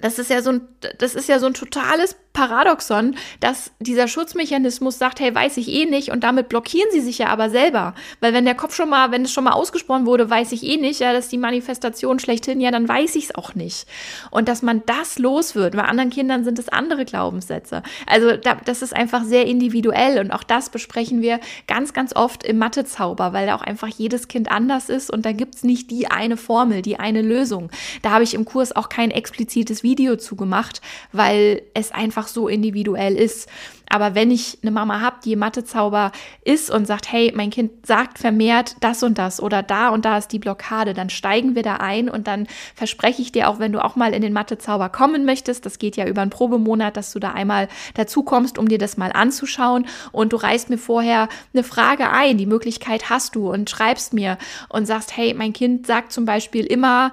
das 0.01 0.19
ist 0.19 0.31
ja 0.31 0.43
so 0.43 0.51
ein, 0.51 0.61
das 0.99 1.15
ist 1.15 1.29
ja 1.29 1.39
so 1.39 1.47
ein 1.47 1.55
totales 1.55 2.17
Paradoxon, 2.39 3.17
dass 3.41 3.73
dieser 3.81 4.07
Schutzmechanismus 4.07 4.97
sagt, 4.97 5.19
hey, 5.19 5.35
weiß 5.35 5.57
ich 5.57 5.69
eh 5.69 5.87
nicht 5.87 6.13
und 6.13 6.23
damit 6.23 6.49
blockieren 6.49 6.89
sie 6.93 7.01
sich 7.01 7.19
ja 7.19 7.31
aber 7.31 7.51
selber. 7.51 7.95
Weil 8.21 8.33
wenn 8.33 8.45
der 8.45 8.55
Kopf 8.55 8.77
schon 8.77 8.89
mal, 8.89 9.11
wenn 9.11 9.23
es 9.23 9.33
schon 9.33 9.43
mal 9.43 9.55
ausgesprochen 9.55 10.07
wurde, 10.07 10.31
weiß 10.31 10.53
ich 10.53 10.63
eh 10.63 10.77
nicht, 10.77 11.01
ja, 11.01 11.13
das 11.13 11.25
ist 11.25 11.33
die 11.33 11.39
Manifestation 11.39 12.21
schlechthin, 12.21 12.61
ja, 12.61 12.71
dann 12.71 12.89
weiß 12.89 13.17
ich 13.17 13.25
es 13.25 13.35
auch 13.35 13.57
nicht. 13.57 13.89
Und 14.31 14.47
dass 14.47 14.63
man 14.63 14.85
das 14.87 15.19
los 15.19 15.57
wird, 15.57 15.75
bei 15.75 15.83
anderen 15.83 16.11
Kindern 16.11 16.45
sind 16.45 16.61
es 16.61 16.69
andere 16.69 17.05
Glaubenssätze. 17.05 17.83
Also 18.07 18.37
da, 18.37 18.55
das 18.65 18.83
ist 18.83 18.95
einfach 18.95 19.25
sehr 19.25 19.47
individuell 19.47 20.21
und 20.21 20.31
auch 20.31 20.45
das 20.45 20.71
besprechen 20.71 21.21
wir 21.23 21.41
ganz, 21.67 21.93
ganz 21.93 22.15
oft 22.15 22.45
im 22.45 22.59
Mathezauber, 22.59 23.33
weil 23.33 23.49
da 23.49 23.57
auch 23.57 23.63
einfach 23.63 23.89
jedes 23.89 24.29
Kind 24.29 24.49
anders 24.49 24.91
ist 24.91 25.11
und 25.11 25.27
da 25.27 25.33
gibt 25.33 25.57
es 25.57 25.65
nicht 25.65 25.91
die 25.91 26.09
eine 26.09 26.37
Formel, 26.37 26.83
die 26.83 27.01
eine 27.01 27.21
Lösung. 27.21 27.69
Da 28.03 28.11
habe 28.11 28.23
ich 28.23 28.35
im 28.35 28.45
Kurs 28.45 28.77
auch 28.77 28.89
kein 28.89 29.11
explizites 29.11 29.83
Video 29.83 30.15
zu 30.15 30.37
gemacht, 30.37 30.81
weil 31.11 31.63
es 31.75 31.91
einfach 31.91 32.28
so 32.29 32.49
individuell 32.49 33.17
ist. 33.17 33.49
Aber 33.91 34.15
wenn 34.15 34.31
ich 34.31 34.59
eine 34.63 34.71
Mama 34.71 35.01
habe, 35.01 35.17
die 35.25 35.37
Mathezauber 35.37 36.13
ist 36.45 36.71
und 36.71 36.87
sagt, 36.87 37.11
hey, 37.11 37.33
mein 37.35 37.51
Kind 37.51 37.87
sagt 37.87 38.19
vermehrt 38.19 38.77
das 38.81 39.03
und 39.03 39.19
das 39.19 39.41
oder 39.41 39.63
da 39.63 39.89
und 39.89 40.05
da 40.05 40.19
ist 40.19 40.29
die 40.29 40.39
Blockade, 40.39 40.93
dann 40.93 41.11
steigen 41.11 41.55
wir 41.55 41.63
da 41.63 41.77
ein 41.77 42.09
und 42.09 42.27
dann 42.27 42.47
verspreche 42.75 43.23
ich 43.23 43.33
dir 43.33 43.49
auch, 43.49 43.59
wenn 43.59 43.73
du 43.73 43.83
auch 43.83 43.97
mal 43.97 44.13
in 44.13 44.23
den 44.23 44.33
Mathezauber 44.33 44.89
kommen 44.91 45.25
möchtest, 45.25 45.65
das 45.65 45.79
geht 45.79 45.97
ja 45.97 46.07
über 46.07 46.23
einen 46.23 46.31
Probemonat, 46.31 46.97
dass 46.97 47.13
du 47.13 47.19
da 47.19 47.33
einmal 47.33 47.69
dazu 47.95 48.23
kommst, 48.23 48.59
um 48.59 48.69
dir 48.69 48.79
das 48.79 48.97
mal 48.97 49.13
anzuschauen 49.13 49.87
und 50.13 50.33
du 50.33 50.37
reißt 50.37 50.71
mir 50.71 50.79
vorher 50.79 51.29
eine 51.55 51.65
Frage 51.65 52.11
ein, 52.11 52.39
die 52.39 52.47
Möglichkeit 52.47 53.09
hast 53.11 53.37
du 53.37 53.51
und 53.51 53.71
schreibst 53.71 54.13
mir 54.13 54.39
und 54.69 54.87
sagst, 54.87 55.17
hey, 55.17 55.35
mein 55.35 55.53
Kind 55.53 55.87
sagt 55.87 56.13
zum 56.13 56.25
Beispiel 56.27 56.67
immer, 56.67 57.11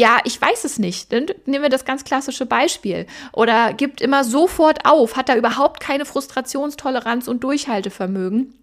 ja, 0.00 0.18
ich 0.24 0.40
weiß 0.40 0.64
es 0.64 0.78
nicht. 0.78 1.12
Dann 1.12 1.26
nehmen 1.44 1.62
wir 1.62 1.68
das 1.68 1.84
ganz 1.84 2.04
klassische 2.04 2.46
Beispiel. 2.46 3.06
Oder 3.34 3.74
gibt 3.74 4.00
immer 4.00 4.24
sofort 4.24 4.86
auf, 4.86 5.14
hat 5.14 5.28
da 5.28 5.36
überhaupt 5.36 5.78
keine 5.78 6.06
Frustrationstoleranz 6.06 7.28
und 7.28 7.44
Durchhaltevermögen. 7.44 8.54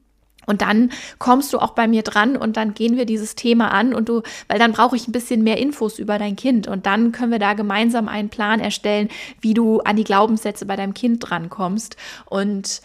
Und 0.47 0.63
dann 0.63 0.91
kommst 1.19 1.53
du 1.53 1.59
auch 1.59 1.71
bei 1.71 1.87
mir 1.87 2.01
dran 2.01 2.37
und 2.37 2.57
dann 2.57 2.73
gehen 2.73 2.97
wir 2.97 3.05
dieses 3.05 3.35
Thema 3.35 3.71
an 3.71 3.93
und 3.93 4.09
du, 4.09 4.23
weil 4.47 4.57
dann 4.57 4.71
brauche 4.71 4.95
ich 4.95 5.07
ein 5.07 5.11
bisschen 5.11 5.43
mehr 5.43 5.57
Infos 5.57 5.99
über 5.99 6.17
dein 6.17 6.35
Kind 6.37 6.67
und 6.67 6.87
dann 6.87 7.11
können 7.11 7.33
wir 7.33 7.39
da 7.39 7.53
gemeinsam 7.53 8.07
einen 8.07 8.29
Plan 8.29 8.59
erstellen, 8.59 9.09
wie 9.41 9.53
du 9.53 9.81
an 9.81 9.97
die 9.97 10.05
Glaubenssätze 10.05 10.65
bei 10.65 10.75
deinem 10.75 10.93
Kind 10.95 11.19
drankommst. 11.19 11.97
Und 12.25 12.81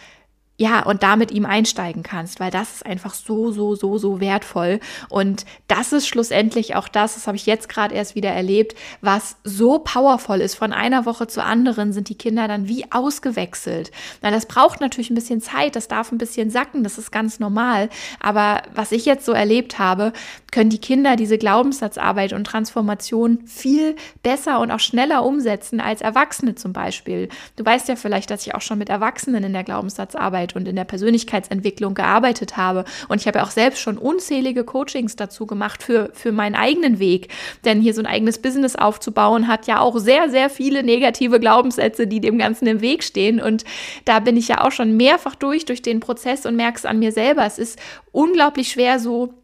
ja, 0.62 0.84
und 0.84 1.02
damit 1.02 1.32
ihm 1.32 1.44
einsteigen 1.44 2.04
kannst, 2.04 2.38
weil 2.38 2.52
das 2.52 2.74
ist 2.74 2.86
einfach 2.86 3.14
so, 3.14 3.50
so, 3.50 3.74
so, 3.74 3.98
so 3.98 4.20
wertvoll. 4.20 4.78
Und 5.08 5.44
das 5.66 5.92
ist 5.92 6.06
schlussendlich 6.06 6.76
auch 6.76 6.86
das, 6.86 7.14
das 7.14 7.26
habe 7.26 7.36
ich 7.36 7.46
jetzt 7.46 7.68
gerade 7.68 7.96
erst 7.96 8.14
wieder 8.14 8.30
erlebt, 8.30 8.76
was 9.00 9.34
so 9.42 9.80
powerful 9.80 10.40
ist. 10.40 10.54
Von 10.54 10.72
einer 10.72 11.04
Woche 11.04 11.26
zur 11.26 11.46
anderen 11.46 11.92
sind 11.92 12.08
die 12.08 12.14
Kinder 12.14 12.46
dann 12.46 12.68
wie 12.68 12.84
ausgewechselt. 12.92 13.90
Na, 14.22 14.30
das 14.30 14.46
braucht 14.46 14.80
natürlich 14.80 15.10
ein 15.10 15.16
bisschen 15.16 15.40
Zeit, 15.40 15.74
das 15.74 15.88
darf 15.88 16.12
ein 16.12 16.18
bisschen 16.18 16.48
sacken, 16.48 16.84
das 16.84 16.96
ist 16.96 17.10
ganz 17.10 17.40
normal. 17.40 17.88
Aber 18.20 18.62
was 18.72 18.92
ich 18.92 19.04
jetzt 19.04 19.24
so 19.24 19.32
erlebt 19.32 19.80
habe, 19.80 20.12
können 20.52 20.70
die 20.70 20.78
Kinder 20.78 21.16
diese 21.16 21.38
Glaubenssatzarbeit 21.38 22.34
und 22.34 22.44
Transformation 22.44 23.44
viel 23.46 23.96
besser 24.22 24.60
und 24.60 24.70
auch 24.70 24.78
schneller 24.78 25.24
umsetzen 25.24 25.80
als 25.80 26.02
Erwachsene 26.02 26.54
zum 26.54 26.72
Beispiel. 26.72 27.28
Du 27.56 27.64
weißt 27.64 27.88
ja 27.88 27.96
vielleicht, 27.96 28.30
dass 28.30 28.46
ich 28.46 28.54
auch 28.54 28.60
schon 28.60 28.78
mit 28.78 28.90
Erwachsenen 28.90 29.42
in 29.42 29.52
der 29.52 29.64
Glaubenssatzarbeit 29.64 30.51
und 30.56 30.68
in 30.68 30.76
der 30.76 30.84
Persönlichkeitsentwicklung 30.84 31.94
gearbeitet 31.94 32.56
habe. 32.56 32.84
Und 33.08 33.20
ich 33.20 33.26
habe 33.26 33.38
ja 33.38 33.44
auch 33.44 33.50
selbst 33.50 33.80
schon 33.80 33.98
unzählige 33.98 34.64
Coachings 34.64 35.16
dazu 35.16 35.46
gemacht 35.46 35.82
für, 35.82 36.10
für 36.14 36.32
meinen 36.32 36.54
eigenen 36.54 36.98
Weg. 36.98 37.28
Denn 37.64 37.80
hier 37.80 37.94
so 37.94 38.00
ein 38.00 38.06
eigenes 38.06 38.38
Business 38.38 38.76
aufzubauen 38.76 39.48
hat 39.48 39.66
ja 39.66 39.80
auch 39.80 39.98
sehr, 39.98 40.30
sehr 40.30 40.50
viele 40.50 40.82
negative 40.82 41.40
Glaubenssätze, 41.40 42.06
die 42.06 42.20
dem 42.20 42.38
Ganzen 42.38 42.66
im 42.66 42.80
Weg 42.80 43.04
stehen. 43.04 43.40
Und 43.40 43.64
da 44.04 44.20
bin 44.20 44.36
ich 44.36 44.48
ja 44.48 44.64
auch 44.64 44.72
schon 44.72 44.96
mehrfach 44.96 45.34
durch, 45.34 45.64
durch 45.64 45.82
den 45.82 46.00
Prozess 46.00 46.46
und 46.46 46.56
merke 46.56 46.78
es 46.78 46.86
an 46.86 46.98
mir 46.98 47.12
selber. 47.12 47.44
Es 47.44 47.58
ist 47.58 47.78
unglaublich 48.12 48.70
schwer, 48.70 48.98
so 48.98 49.34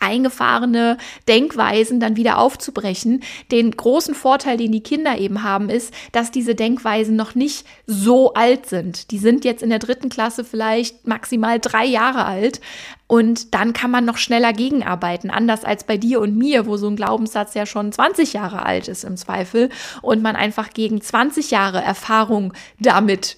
eingefahrene 0.00 0.96
Denkweisen 1.28 2.00
dann 2.00 2.16
wieder 2.16 2.38
aufzubrechen. 2.38 3.22
Den 3.52 3.70
großen 3.70 4.14
Vorteil, 4.14 4.56
den 4.56 4.72
die 4.72 4.82
Kinder 4.82 5.18
eben 5.18 5.42
haben, 5.42 5.70
ist, 5.70 5.94
dass 6.12 6.30
diese 6.30 6.54
Denkweisen 6.54 7.16
noch 7.16 7.34
nicht 7.34 7.66
so 7.86 8.34
alt 8.34 8.66
sind. 8.66 9.10
Die 9.10 9.18
sind 9.18 9.44
jetzt 9.44 9.62
in 9.62 9.70
der 9.70 9.78
dritten 9.78 10.08
Klasse 10.08 10.44
vielleicht 10.44 11.06
maximal 11.06 11.60
drei 11.60 11.84
Jahre 11.84 12.24
alt. 12.24 12.60
Und 13.06 13.54
dann 13.54 13.72
kann 13.72 13.90
man 13.90 14.04
noch 14.04 14.18
schneller 14.18 14.52
gegenarbeiten, 14.52 15.30
anders 15.30 15.64
als 15.64 15.84
bei 15.84 15.96
dir 15.96 16.20
und 16.20 16.36
mir, 16.36 16.66
wo 16.66 16.76
so 16.76 16.86
ein 16.86 16.94
Glaubenssatz 16.96 17.54
ja 17.54 17.66
schon 17.66 17.90
20 17.90 18.32
Jahre 18.32 18.64
alt 18.64 18.86
ist 18.86 19.04
im 19.04 19.16
Zweifel 19.16 19.68
und 20.00 20.22
man 20.22 20.36
einfach 20.36 20.70
gegen 20.70 21.00
20 21.00 21.50
Jahre 21.50 21.82
Erfahrung 21.82 22.54
damit 22.78 23.36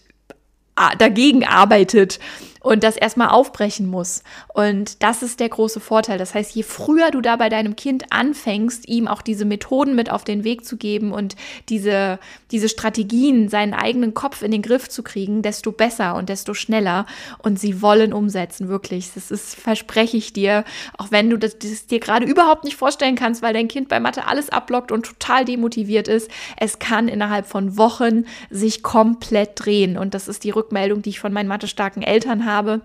dagegen 0.99 1.47
arbeitet 1.47 2.19
und 2.63 2.85
das 2.85 2.97
erstmal 2.97 3.29
aufbrechen 3.29 3.87
muss. 3.89 4.23
Und 4.55 5.03
das 5.03 5.23
ist 5.23 5.41
der 5.41 5.49
große 5.49 5.81
Vorteil. 5.81 6.19
Das 6.19 6.35
heißt, 6.35 6.55
je 6.55 6.63
früher 6.63 7.11
du 7.11 7.21
da 7.21 7.37
bei 7.37 7.49
deinem 7.49 7.77
Kind 7.77 8.07
anfängst, 8.11 8.89
ihm 8.89 9.09
auch 9.09 9.23
diese 9.23 9.45
Methoden 9.45 9.95
mit 9.97 10.11
auf 10.11 10.25
den 10.25 10.45
Weg 10.45 10.65
zu 10.65 10.77
geben 10.77 11.13
und 11.13 11.35
diese, 11.69 12.19
diese 12.51 12.69
Strategien, 12.69 13.49
seinen 13.49 13.75
eigenen 13.75 14.15
Kopf 14.15 14.43
in 14.43 14.53
den 14.53 14.63
Griff 14.63 14.89
zu 14.89 15.03
kriegen, 15.03 15.43
desto 15.43 15.73
besser 15.73 16.15
und 16.15 16.29
desto 16.29 16.55
schneller. 16.55 17.07
Und 17.39 17.59
sie 17.59 17.83
wollen 17.83 18.13
umsetzen, 18.13 18.69
wirklich. 18.69 19.11
Das 19.15 19.31
ist, 19.31 19.57
verspreche 19.57 20.17
ich 20.17 20.33
dir, 20.33 20.65
auch 20.97 21.11
wenn 21.11 21.31
du 21.31 21.37
das, 21.37 21.59
das 21.59 21.87
dir 21.87 21.99
gerade 21.99 22.27
überhaupt 22.27 22.65
nicht 22.65 22.77
vorstellen 22.77 23.17
kannst, 23.17 23.43
weil 23.43 23.55
dein 23.55 23.69
Kind 23.69 23.89
bei 23.89 23.99
Mathe 23.99 24.27
alles 24.29 24.51
abblockt 24.51 24.93
und 24.93 25.05
total 25.05 25.45
demotiviert 25.45 26.07
ist. 26.07 26.31
Es 26.57 26.79
kann 26.79 27.09
innerhalb 27.09 27.47
von 27.47 27.77
Wochen 27.77 28.25
sich 28.51 28.85
komplett 28.85 29.53
drehen. 29.57 29.99
Und 29.99 30.15
das 30.15 30.29
ist 30.29 30.45
die 30.45 30.51
Rückmeldung, 30.51 31.03
die 31.03 31.11
ich 31.11 31.21
von 31.21 31.33
meinen 31.33 31.49
mathestarken 31.49 32.03
Eltern 32.03 32.47
habe 32.47 32.52
habe, 32.53 32.81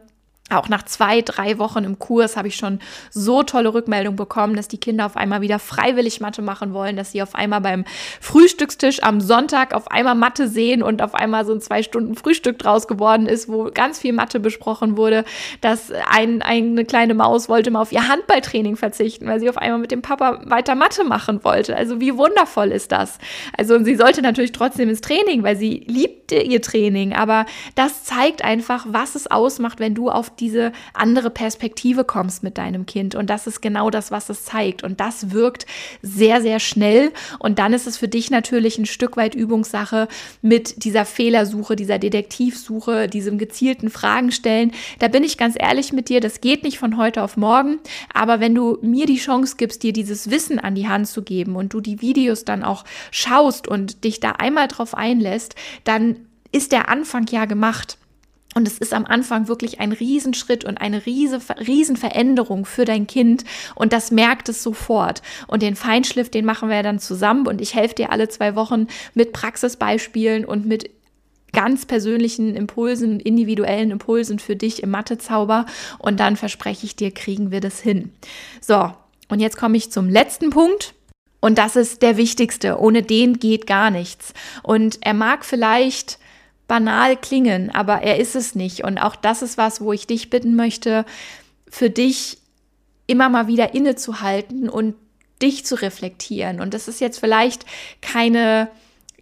auch 0.49 0.69
nach 0.69 0.83
zwei, 0.83 1.21
drei 1.21 1.60
Wochen 1.60 1.83
im 1.83 1.99
Kurs 1.99 2.38
habe 2.38 2.47
ich 2.47 2.55
schon 2.55 2.79
so 3.12 3.43
tolle 3.43 3.73
Rückmeldungen 3.73 4.15
bekommen, 4.15 4.55
dass 4.55 4.69
die 4.69 4.77
Kinder 4.77 5.05
auf 5.05 5.17
einmal 5.17 5.41
wieder 5.41 5.60
freiwillig 5.60 6.21
Mathe 6.21 6.41
machen 6.41 6.73
wollen, 6.73 6.95
dass 6.95 7.12
sie 7.12 7.21
auf 7.21 7.36
einmal 7.36 7.60
beim 7.60 7.83
Frühstückstisch 8.21 9.03
am 9.03 9.19
Sonntag 9.19 9.73
auf 9.73 9.91
einmal 9.91 10.15
Mathe 10.15 10.47
sehen 10.47 10.83
und 10.83 11.01
auf 11.01 11.15
einmal 11.15 11.45
so 11.45 11.53
ein 11.53 11.60
zwei 11.60 11.83
Stunden 11.83 12.15
Frühstück 12.15 12.60
draus 12.60 12.88
geworden 12.88 13.25
ist, 13.25 13.49
wo 13.49 13.65
ganz 13.73 13.99
viel 13.99 14.13
Mathe 14.13 14.39
besprochen 14.39 14.95
wurde, 14.95 15.25
dass 15.60 15.91
ein, 16.10 16.41
eine 16.41 16.86
kleine 16.86 17.13
Maus 17.13 17.49
wollte 17.49 17.69
mal 17.69 17.81
auf 17.81 17.91
ihr 17.91 18.07
Handballtraining 18.07 18.77
verzichten, 18.77 19.27
weil 19.27 19.41
sie 19.41 19.49
auf 19.49 19.57
einmal 19.57 19.79
mit 19.79 19.91
dem 19.91 20.01
Papa 20.01 20.41
weiter 20.45 20.75
Mathe 20.75 21.03
machen 21.03 21.43
wollte. 21.43 21.75
Also 21.75 21.99
wie 21.99 22.15
wundervoll 22.15 22.71
ist 22.71 22.93
das? 22.93 23.17
Also 23.57 23.83
sie 23.83 23.95
sollte 23.95 24.21
natürlich 24.21 24.53
trotzdem 24.53 24.88
ins 24.88 25.01
Training, 25.01 25.43
weil 25.43 25.57
sie 25.57 25.83
liebte 25.88 26.38
ihr 26.38 26.62
Training, 26.62 27.13
aber 27.13 27.45
das 27.75 28.05
zeigt 28.05 28.43
einfach, 28.43 28.86
was 28.88 29.15
es 29.15 29.29
ausmacht, 29.29 29.81
wenn 29.81 29.93
du 29.93 30.10
auf 30.10 30.37
diese 30.39 30.71
andere 30.93 31.30
Perspektive 31.30 32.04
kommst 32.04 32.43
mit 32.43 32.58
deinem 32.58 32.86
Kind. 32.86 33.15
Und 33.15 33.30
das 33.30 33.47
ist 33.47 33.62
genau 33.62 33.89
das, 33.89 34.12
was 34.12 34.30
es 34.30 34.45
zeigt. 34.45 34.84
Und 34.84 35.00
das 35.00 35.32
wirkt 35.32 35.65
sehr, 36.02 36.41
sehr 36.41 36.60
schnell. 36.60 37.12
Und 37.39 37.60
dann 37.60 37.73
ist 37.73 37.88
es 37.88 37.97
für 37.97 38.08
dich 38.08 38.30
natürlich 38.30 38.78
ein 38.78 38.86
Stück 38.86 39.17
weit 39.17 39.36
Übungssache 39.36 40.08
mit 40.41 40.84
dieser 40.84 41.06
Fehlersuche, 41.06 41.76
dieser 41.76 42.00
Detektivsuche, 42.00 43.08
diesem 43.08 43.38
gezielten 43.38 43.89
Fragen 43.89 44.32
stellen. 44.32 44.71
Da 45.00 45.08
bin 45.08 45.23
ich 45.23 45.38
ganz 45.38 45.56
ehrlich 45.58 45.93
mit 45.93 46.10
dir, 46.10 46.19
das 46.19 46.41
geht 46.41 46.63
nicht 46.63 46.80
von 46.80 46.97
heute 46.97 47.23
auf 47.23 47.38
morgen. 47.38 47.80
Aber 48.13 48.39
wenn 48.39 48.56
du 48.56 48.78
mir 48.82 49.06
die 49.06 49.17
Chance 49.17 49.56
gibst, 49.58 49.84
dir 49.84 49.93
dieses 49.93 50.30
Wissen 50.30 50.60
an 50.60 50.76
die 50.76 50.88
Hand 50.88 51.08
zu 51.08 51.21
geben 51.21 51.56
und 51.56 51.73
du 51.73 51.82
die 51.82 52.02
Videos 52.02 52.45
dann 52.45 52.63
auch 52.63 52.86
schaust 53.12 53.67
und 53.67 54.04
dich 54.04 54.19
da 54.19 54.32
einmal 54.32 54.67
drauf 54.67 54.95
einlässt, 54.95 55.56
dann 55.84 56.17
ist 56.52 56.71
der 56.71 56.89
Anfang 56.89 57.28
ja 57.30 57.45
gemacht. 57.45 57.97
Und 58.55 58.67
es 58.67 58.77
ist 58.77 58.93
am 58.93 59.05
Anfang 59.05 59.47
wirklich 59.47 59.79
ein 59.79 59.91
Riesenschritt 59.91 60.65
und 60.65 60.77
eine 60.77 61.05
riese, 61.05 61.39
Riesenveränderung 61.60 62.65
für 62.65 62.86
dein 62.86 63.05
Kind. 63.05 63.43
Und 63.75 63.93
das 63.93 64.10
merkt 64.10 64.49
es 64.49 64.63
sofort. 64.63 65.21
Und 65.47 65.62
den 65.62 65.75
Feinschliff, 65.75 66.31
den 66.31 66.45
machen 66.45 66.69
wir 66.69 66.81
dann 66.81 66.99
zusammen. 66.99 67.47
Und 67.47 67.62
ich 67.62 67.75
helfe 67.75 67.95
dir 67.95 68.12
alle 68.12 68.29
zwei 68.29 68.55
Wochen 68.55 68.88
mit 69.13 69.33
Praxisbeispielen 69.33 70.45
und 70.45 70.65
mit 70.65 70.89
ganz 71.53 71.86
persönlichen 71.86 72.55
Impulsen, 72.55 73.19
individuellen 73.19 73.91
Impulsen 73.91 74.39
für 74.39 74.55
dich 74.55 74.81
im 74.81 74.89
Mathezauber. 74.91 75.65
Und 75.99 76.19
dann 76.19 76.36
verspreche 76.36 76.86
ich 76.86 76.95
dir, 76.95 77.12
kriegen 77.12 77.51
wir 77.51 77.62
das 77.62 77.79
hin. 77.79 78.12
So, 78.62 78.91
und 79.27 79.39
jetzt 79.39 79.57
komme 79.57 79.77
ich 79.77 79.91
zum 79.91 80.10
letzten 80.10 80.49
Punkt. 80.49 80.93
Und 81.39 81.57
das 81.57 81.75
ist 81.75 82.01
der 82.01 82.17
wichtigste. 82.17 82.79
Ohne 82.79 83.03
den 83.03 83.39
geht 83.39 83.67
gar 83.67 83.91
nichts. 83.91 84.33
Und 84.63 84.99
er 85.01 85.13
mag 85.13 85.45
vielleicht 85.45 86.17
banal 86.67 87.15
klingen, 87.15 87.69
aber 87.69 88.01
er 88.01 88.17
ist 88.19 88.36
es 88.36 88.56
nicht. 88.56 88.84
Und 88.84 88.97
auch 88.97 89.15
das 89.15 89.41
ist 89.41 89.58
was, 89.58 89.82
wo 89.82 89.93
ich 89.93 90.08
dich 90.08 90.30
bitten 90.30 90.56
möchte, 90.56 91.06
für 91.69 91.89
dich 91.89 92.38
immer 93.08 93.30
mal 93.30 93.47
wieder 93.47 93.73
innezuhalten 93.73 94.69
und 94.69 94.95
dich 95.41 95.65
zu 95.65 95.75
reflektieren. 95.75 96.60
Und 96.60 96.73
das 96.73 96.88
ist 96.88 96.99
jetzt 96.99 97.19
vielleicht 97.19 97.65
keine, 98.01 98.69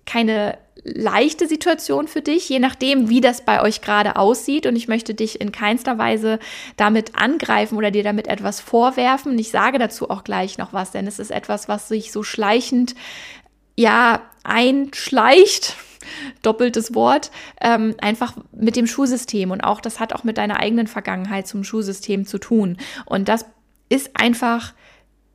keine 0.06 0.58
leichte 0.84 1.48
Situation 1.48 2.08
für 2.08 2.22
dich, 2.22 2.48
je 2.48 2.60
nachdem, 2.60 3.10
wie 3.10 3.22
das 3.22 3.44
bei 3.44 3.62
euch 3.62 3.82
gerade 3.82 4.16
aussieht. 4.16 4.66
Und 4.66 4.76
ich 4.76 4.88
möchte 4.88 5.14
dich 5.14 5.42
in 5.42 5.52
keinster 5.52 5.98
Weise 5.98 6.40
damit 6.78 7.16
angreifen 7.16 7.78
oder 7.78 7.92
dir 7.92 8.04
damit 8.04 8.28
etwas 8.28 8.60
vorwerfen. 8.60 9.34
Und 9.34 9.40
ich 9.40 9.52
sage 9.52 9.80
dazu 9.80 10.10
auch 10.10 10.24
gleich 10.24 10.58
noch 10.58 10.74
was, 10.74 10.92
denn 10.92 11.08
es 11.08 11.20
ist 11.20 11.32
etwas, 11.32 11.68
was 11.68 11.88
sich 11.88 12.12
so 12.12 12.24
schleichend, 12.24 12.96
ja, 13.76 14.22
einschleicht, 14.44 15.76
doppeltes 16.42 16.94
Wort, 16.96 17.32
ähm, 17.62 17.96
einfach 18.00 18.36
mit 18.52 18.76
dem 18.76 18.88
Schulsystem 18.88 19.52
und 19.52 19.62
auch 19.62 19.82
das 19.82 20.00
hat 20.00 20.14
auch 20.14 20.24
mit 20.24 20.38
deiner 20.38 20.60
eigenen 20.60 20.88
Vergangenheit 20.88 21.48
zum 21.48 21.64
Schulsystem 21.64 22.26
zu 22.26 22.38
tun. 22.38 22.78
Und 23.06 23.28
das 23.28 23.46
ist 23.90 24.12
einfach 24.14 24.74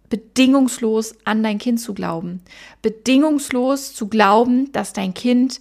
bedingungslos 0.08 1.14
an 1.24 1.42
dein 1.42 1.58
Kind 1.58 1.80
zu 1.80 1.94
glauben. 1.94 2.42
Bedingungslos 2.82 3.94
zu 3.94 4.08
glauben, 4.08 4.70
dass 4.72 4.92
dein 4.92 5.14
Kind 5.14 5.60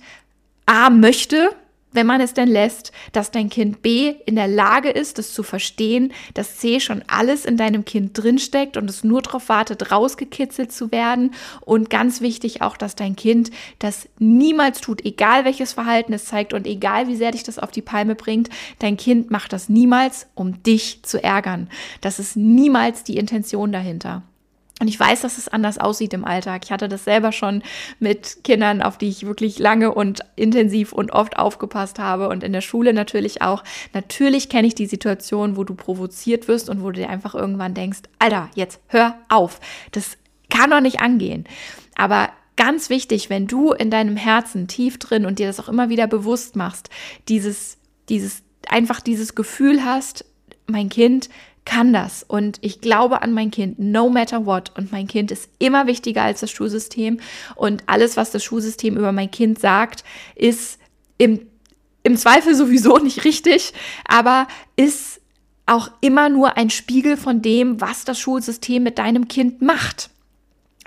A 0.65 0.89
möchte, 0.89 1.51
wenn 1.91 2.05
man 2.05 2.21
es 2.21 2.33
denn 2.33 2.47
lässt, 2.47 2.91
dass 3.11 3.31
dein 3.31 3.49
Kind 3.49 3.81
B 3.81 4.15
in 4.25 4.35
der 4.35 4.47
Lage 4.47 4.89
ist, 4.89 5.17
das 5.17 5.33
zu 5.33 5.43
verstehen, 5.43 6.13
dass 6.33 6.57
C 6.57 6.79
schon 6.79 7.03
alles 7.07 7.45
in 7.45 7.57
deinem 7.57 7.85
Kind 7.85 8.17
drinsteckt 8.17 8.77
und 8.77 8.89
es 8.89 9.03
nur 9.03 9.21
darauf 9.21 9.49
wartet, 9.49 9.91
rausgekitzelt 9.91 10.71
zu 10.71 10.91
werden. 10.91 11.31
Und 11.61 11.89
ganz 11.89 12.21
wichtig 12.21 12.61
auch, 12.61 12.77
dass 12.77 12.95
dein 12.95 13.15
Kind 13.15 13.51
das 13.79 14.07
niemals 14.19 14.81
tut, 14.81 15.03
egal 15.03 15.45
welches 15.45 15.73
Verhalten 15.73 16.13
es 16.13 16.25
zeigt 16.25 16.53
und 16.53 16.67
egal 16.67 17.07
wie 17.07 17.15
sehr 17.15 17.31
dich 17.31 17.43
das 17.43 17.59
auf 17.59 17.71
die 17.71 17.81
Palme 17.81 18.15
bringt. 18.15 18.49
Dein 18.79 18.97
Kind 18.97 19.31
macht 19.31 19.53
das 19.53 19.69
niemals, 19.69 20.27
um 20.35 20.61
dich 20.63 21.03
zu 21.03 21.23
ärgern. 21.23 21.69
Das 22.01 22.19
ist 22.19 22.35
niemals 22.35 23.03
die 23.03 23.17
Intention 23.17 23.71
dahinter. 23.71 24.23
Und 24.79 24.87
ich 24.87 24.99
weiß, 24.99 25.21
dass 25.21 25.37
es 25.37 25.49
anders 25.49 25.77
aussieht 25.77 26.13
im 26.13 26.23
Alltag. 26.23 26.61
Ich 26.63 26.71
hatte 26.71 26.87
das 26.87 27.03
selber 27.03 27.31
schon 27.31 27.61
mit 27.99 28.43
Kindern, 28.43 28.81
auf 28.81 28.97
die 28.97 29.09
ich 29.09 29.25
wirklich 29.25 29.59
lange 29.59 29.93
und 29.93 30.21
intensiv 30.37 30.93
und 30.93 31.11
oft 31.11 31.37
aufgepasst 31.37 31.99
habe 31.99 32.29
und 32.29 32.43
in 32.43 32.53
der 32.53 32.61
Schule 32.61 32.93
natürlich 32.93 33.41
auch. 33.41 33.63
Natürlich 33.93 34.47
kenne 34.47 34.67
ich 34.67 34.75
die 34.75 34.85
Situation, 34.85 35.57
wo 35.57 35.65
du 35.65 35.75
provoziert 35.75 36.47
wirst 36.47 36.69
und 36.69 36.81
wo 36.81 36.91
du 36.91 37.01
dir 37.01 37.09
einfach 37.09 37.35
irgendwann 37.35 37.73
denkst, 37.73 37.99
Alter, 38.19 38.49
jetzt 38.55 38.79
hör 38.87 39.15
auf. 39.27 39.59
Das 39.91 40.17
kann 40.49 40.71
doch 40.71 40.81
nicht 40.81 41.01
angehen. 41.01 41.45
Aber 41.95 42.29
ganz 42.55 42.89
wichtig, 42.89 43.29
wenn 43.29 43.47
du 43.47 43.73
in 43.73 43.91
deinem 43.91 44.15
Herzen 44.15 44.67
tief 44.67 44.97
drin 44.97 45.25
und 45.25 45.39
dir 45.39 45.47
das 45.47 45.59
auch 45.59 45.69
immer 45.69 45.89
wieder 45.89 46.07
bewusst 46.07 46.55
machst, 46.55 46.89
dieses, 47.27 47.77
dieses, 48.07 48.43
einfach 48.67 49.01
dieses 49.01 49.35
Gefühl 49.35 49.83
hast, 49.83 50.25
mein 50.67 50.89
Kind 50.89 51.29
kann 51.65 51.93
das 51.93 52.23
und 52.23 52.57
ich 52.61 52.81
glaube 52.81 53.21
an 53.21 53.33
mein 53.33 53.51
Kind, 53.51 53.79
no 53.79 54.09
matter 54.09 54.45
what. 54.45 54.71
Und 54.75 54.91
mein 54.91 55.07
Kind 55.07 55.31
ist 55.31 55.49
immer 55.59 55.87
wichtiger 55.87 56.23
als 56.23 56.39
das 56.39 56.51
Schulsystem 56.51 57.19
und 57.55 57.83
alles, 57.85 58.17
was 58.17 58.31
das 58.31 58.43
Schulsystem 58.43 58.97
über 58.97 59.11
mein 59.11 59.29
Kind 59.31 59.59
sagt, 59.59 60.03
ist 60.35 60.79
im, 61.17 61.47
im 62.03 62.17
Zweifel 62.17 62.55
sowieso 62.55 62.97
nicht 62.97 63.23
richtig, 63.23 63.73
aber 64.05 64.47
ist 64.75 65.21
auch 65.65 65.91
immer 66.01 66.29
nur 66.29 66.57
ein 66.57 66.71
Spiegel 66.71 67.15
von 67.15 67.41
dem, 67.41 67.79
was 67.79 68.03
das 68.03 68.19
Schulsystem 68.19 68.81
mit 68.81 68.97
deinem 68.97 69.27
Kind 69.27 69.61
macht. 69.61 70.09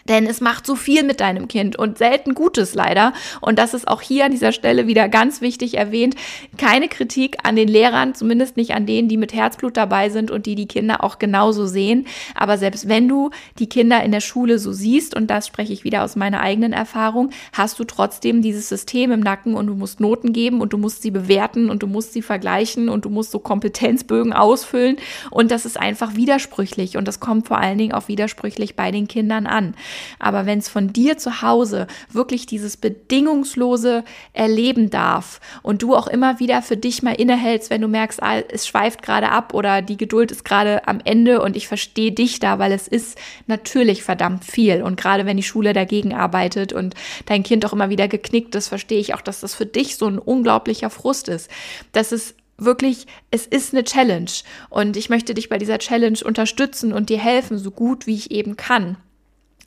Denn 0.09 0.27
es 0.27 0.41
macht 0.41 0.67
so 0.67 0.75
viel 0.75 1.03
mit 1.03 1.21
deinem 1.21 1.49
Kind 1.49 1.77
und 1.77 1.99
selten 1.99 2.35
Gutes 2.35 2.75
leider. 2.75 3.13
Und 3.41 3.59
das 3.59 3.75
ist 3.75 3.89
auch 3.89 4.01
hier 4.01 4.25
an 4.25 4.33
dieser 4.33 4.53
Stelle 4.53 4.87
wieder 4.87 5.09
ganz 5.09 5.41
wichtig 5.41 5.77
erwähnt. 5.77 6.17
Keine 6.59 6.89
Kritik 6.89 7.37
an 7.45 7.57
den 7.57 7.69
Lehrern, 7.69 8.15
zumindest 8.15 8.57
nicht 8.57 8.75
an 8.75 8.87
denen, 8.87 9.09
die 9.09 9.17
mit 9.17 9.33
Herzblut 9.33 9.77
dabei 9.77 10.09
sind 10.09 10.31
und 10.31 10.47
die 10.47 10.55
die 10.55 10.67
Kinder 10.67 11.05
auch 11.05 11.19
genauso 11.19 11.67
sehen. 11.67 12.07
Aber 12.35 12.59
selbst 12.59 12.89
wenn 12.89 13.09
du 13.09 13.31
die 13.59 13.69
Kinder 13.69 14.03
in 14.03 14.13
der 14.13 14.21
Schule 14.21 14.59
so 14.59 14.73
siehst, 14.73 15.15
und 15.15 15.31
das 15.31 15.47
spreche 15.47 15.73
ich 15.73 15.85
wieder 15.85 16.03
aus 16.03 16.17
meiner 16.17 16.41
eigenen 16.41 16.73
Erfahrung, 16.73 17.31
hast 17.53 17.79
du 17.79 17.85
trotzdem 17.85 18.43
dieses 18.43 18.69
System 18.69 19.13
im 19.13 19.21
Nacken 19.21 19.55
und 19.55 19.67
du 19.67 19.75
musst 19.75 20.01
Noten 20.01 20.33
geben 20.33 20.61
und 20.61 20.73
du 20.73 20.79
musst 20.79 21.03
sie 21.03 21.11
bewerten 21.11 21.71
und 21.71 21.83
du 21.83 21.87
musst 21.87 22.13
sie 22.13 22.23
vergleichen 22.23 22.89
und 22.89 23.05
du 23.05 23.11
musst 23.11 23.31
so 23.31 23.39
Kompetenzbögen 23.39 24.33
ausfüllen. 24.33 24.97
Und 25.31 25.51
das 25.51 25.65
ist 25.65 25.79
einfach 25.79 26.15
widersprüchlich 26.15 26.97
und 26.97 27.07
das 27.07 27.21
kommt 27.21 27.49
vor 27.49 27.59
allen 27.59 27.79
Dingen 27.79 27.93
auch 27.93 28.09
widersprüchlich 28.09 28.77
bei 28.77 28.91
den 28.91 29.09
Kindern 29.09 29.47
an. 29.47 29.75
Aber 30.19 30.47
wenn 30.47 30.59
es 30.59 30.69
von 30.69 30.93
dir 30.93 31.19
zu 31.19 31.43
Hause 31.43 31.87
wirklich 32.11 32.47
dieses 32.47 32.77
bedingungslose 32.77 34.05
erleben 34.33 34.91
darf 34.91 35.41
und 35.63 35.83
du 35.83 35.95
auch 35.95 36.07
immer 36.07 36.39
wieder 36.41 36.63
für 36.63 36.77
dich 36.77 37.03
mal 37.03 37.15
innehältst, 37.15 37.71
wenn 37.71 37.81
du 37.81 37.89
merkst, 37.89 38.23
ah, 38.23 38.41
es 38.49 38.67
schweift 38.67 39.03
gerade 39.03 39.31
ab 39.31 39.55
oder 39.55 39.83
die 39.83 39.97
Geduld 39.97 40.31
ist 40.31 40.45
gerade 40.45 40.87
am 40.87 41.01
Ende 41.05 41.43
und 41.43 41.57
ich 41.57 41.69
verstehe 41.69 42.13
dich 42.13 42.41
da, 42.41 42.59
weil 42.59 42.73
es 42.73 42.89
ist 42.89 43.19
natürlich 43.47 44.03
verdammt 44.03 44.45
viel. 44.45 44.83
Und 44.83 44.97
gerade 44.97 45.27
wenn 45.27 45.37
die 45.37 45.43
Schule 45.43 45.73
dagegen 45.73 46.15
arbeitet 46.15 46.73
und 46.73 46.95
dein 47.27 47.43
Kind 47.43 47.65
auch 47.67 47.73
immer 47.73 47.91
wieder 47.91 48.09
geknickt 48.09 48.55
ist, 48.55 48.69
verstehe 48.69 49.01
ich 49.01 49.15
auch, 49.15 49.21
dass 49.21 49.41
das 49.41 49.55
für 49.55 49.67
dich 49.67 49.97
so 49.97 50.07
ein 50.07 50.19
unglaublicher 50.19 50.91
Frust 50.91 51.29
ist. 51.29 51.51
Das 51.93 52.13
ist 52.13 52.35
wirklich, 52.65 53.07
es 53.31 53.47
ist 53.47 53.75
eine 53.75 53.85
Challenge 53.85 54.31
und 54.71 54.97
ich 54.97 55.09
möchte 55.09 55.35
dich 55.35 55.49
bei 55.49 55.59
dieser 55.59 55.79
Challenge 55.79 56.19
unterstützen 56.25 56.93
und 56.93 57.11
dir 57.11 57.19
helfen, 57.19 57.59
so 57.59 57.71
gut 57.71 58.07
wie 58.07 58.15
ich 58.15 58.31
eben 58.31 58.57
kann. 58.57 58.97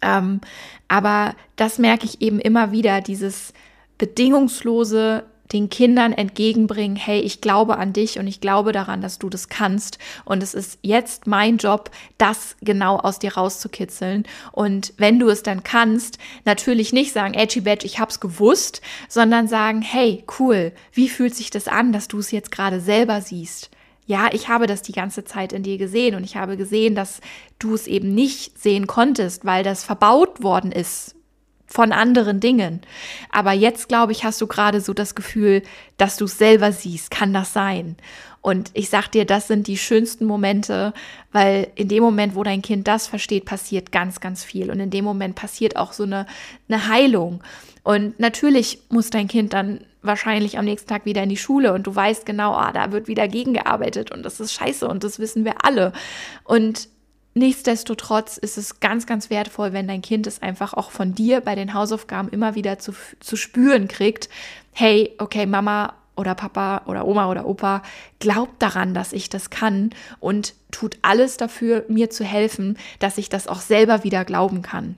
Ähm, 0.05 0.39
aber 0.87 1.35
das 1.55 1.79
merke 1.79 2.05
ich 2.05 2.21
eben 2.21 2.39
immer 2.39 2.71
wieder, 2.71 3.01
dieses 3.01 3.53
bedingungslose 3.97 5.23
den 5.53 5.69
Kindern 5.69 6.11
entgegenbringen, 6.11 6.95
hey, 6.95 7.19
ich 7.19 7.39
glaube 7.39 7.77
an 7.77 7.93
dich 7.93 8.17
und 8.17 8.25
ich 8.27 8.41
glaube 8.41 8.71
daran, 8.71 9.01
dass 9.01 9.19
du 9.19 9.29
das 9.29 9.47
kannst. 9.47 9.99
Und 10.25 10.41
es 10.41 10.53
ist 10.53 10.79
jetzt 10.81 11.27
mein 11.27 11.57
Job, 11.57 11.91
das 12.17 12.55
genau 12.61 12.97
aus 12.97 13.19
dir 13.19 13.35
rauszukitzeln. 13.35 14.23
Und 14.51 14.93
wenn 14.97 15.19
du 15.19 15.29
es 15.29 15.43
dann 15.43 15.63
kannst, 15.63 16.17
natürlich 16.45 16.93
nicht 16.93 17.13
sagen, 17.13 17.35
edgy 17.35 17.61
badge, 17.61 17.85
ich 17.85 17.99
hab's 17.99 18.19
gewusst, 18.19 18.81
sondern 19.07 19.47
sagen, 19.47 19.81
hey, 19.81 20.23
cool, 20.39 20.71
wie 20.93 21.09
fühlt 21.09 21.35
sich 21.35 21.51
das 21.51 21.67
an, 21.67 21.93
dass 21.93 22.07
du 22.07 22.19
es 22.19 22.31
jetzt 22.31 22.51
gerade 22.51 22.79
selber 22.79 23.21
siehst? 23.21 23.69
Ja, 24.05 24.29
ich 24.31 24.49
habe 24.49 24.67
das 24.67 24.81
die 24.81 24.91
ganze 24.91 25.23
Zeit 25.23 25.51
in 25.51 25.63
dir 25.63 25.77
gesehen 25.77 26.15
und 26.15 26.23
ich 26.23 26.35
habe 26.37 26.57
gesehen, 26.57 26.93
dass 26.95 27.21
du 27.57 27.73
es 27.73 27.87
eben 27.87 28.13
nicht 28.13 28.59
sehen 28.61 28.85
konntest, 28.85 29.45
weil 29.45 29.63
das 29.63 29.83
verbaut 29.83 30.43
worden 30.43 30.71
ist 30.71 31.15
von 31.65 31.91
anderen 31.91 32.39
Dingen. 32.39 32.81
Aber 33.31 33.51
jetzt, 33.51 33.89
glaube 33.89 34.11
ich, 34.11 34.23
hast 34.23 34.39
du 34.41 34.47
gerade 34.47 34.79
so 34.81 34.93
das 34.93 35.15
Gefühl, 35.15 35.63
dass 35.97 36.17
du 36.17 36.25
es 36.25 36.37
selber 36.37 36.71
siehst. 36.71 37.09
Kann 37.09 37.33
das 37.33 37.53
sein? 37.53 37.97
Und 38.41 38.69
ich 38.75 38.89
sag 38.89 39.07
dir, 39.07 39.25
das 39.25 39.47
sind 39.47 39.65
die 39.65 39.77
schönsten 39.77 40.25
Momente, 40.25 40.93
weil 41.31 41.71
in 41.73 41.87
dem 41.87 42.03
Moment, 42.03 42.35
wo 42.35 42.43
dein 42.43 42.61
Kind 42.61 42.87
das 42.87 43.07
versteht, 43.07 43.45
passiert 43.45 43.91
ganz, 43.91 44.19
ganz 44.19 44.43
viel. 44.43 44.69
Und 44.69 44.79
in 44.79 44.91
dem 44.91 45.03
Moment 45.03 45.33
passiert 45.33 45.77
auch 45.77 45.93
so 45.93 46.03
eine, 46.03 46.27
eine 46.69 46.87
Heilung. 46.87 47.43
Und 47.81 48.19
natürlich 48.19 48.79
muss 48.89 49.09
dein 49.09 49.27
Kind 49.27 49.53
dann 49.53 49.81
wahrscheinlich 50.05 50.57
am 50.57 50.65
nächsten 50.65 50.89
Tag 50.89 51.05
wieder 51.05 51.23
in 51.23 51.29
die 51.29 51.37
Schule 51.37 51.73
und 51.73 51.87
du 51.87 51.95
weißt 51.95 52.25
genau, 52.25 52.53
ah, 52.53 52.71
da 52.71 52.91
wird 52.91 53.07
wieder 53.07 53.27
gegengearbeitet 53.27 54.11
und 54.11 54.23
das 54.23 54.39
ist 54.39 54.53
scheiße 54.53 54.87
und 54.87 55.03
das 55.03 55.19
wissen 55.19 55.45
wir 55.45 55.65
alle. 55.65 55.93
Und 56.43 56.87
nichtsdestotrotz 57.33 58.37
ist 58.37 58.57
es 58.57 58.79
ganz, 58.79 59.05
ganz 59.05 59.29
wertvoll, 59.29 59.73
wenn 59.73 59.87
dein 59.87 60.01
Kind 60.01 60.27
es 60.27 60.41
einfach 60.41 60.73
auch 60.73 60.91
von 60.91 61.13
dir 61.13 61.41
bei 61.41 61.55
den 61.55 61.73
Hausaufgaben 61.73 62.29
immer 62.29 62.55
wieder 62.55 62.79
zu, 62.79 62.93
zu 63.19 63.35
spüren 63.35 63.87
kriegt, 63.87 64.29
hey, 64.71 65.13
okay, 65.19 65.45
Mama 65.45 65.93
oder 66.15 66.33
Papa 66.33 66.83
oder 66.85 67.05
Oma 67.05 67.29
oder 67.29 67.45
Opa 67.45 67.83
glaubt 68.19 68.61
daran, 68.61 68.93
dass 68.93 69.13
ich 69.13 69.29
das 69.29 69.49
kann 69.49 69.89
und 70.19 70.53
tut 70.71 70.97
alles 71.01 71.37
dafür, 71.37 71.85
mir 71.87 72.09
zu 72.09 72.23
helfen, 72.23 72.77
dass 72.99 73.17
ich 73.17 73.29
das 73.29 73.47
auch 73.47 73.59
selber 73.59 74.03
wieder 74.03 74.25
glauben 74.25 74.61
kann. 74.61 74.95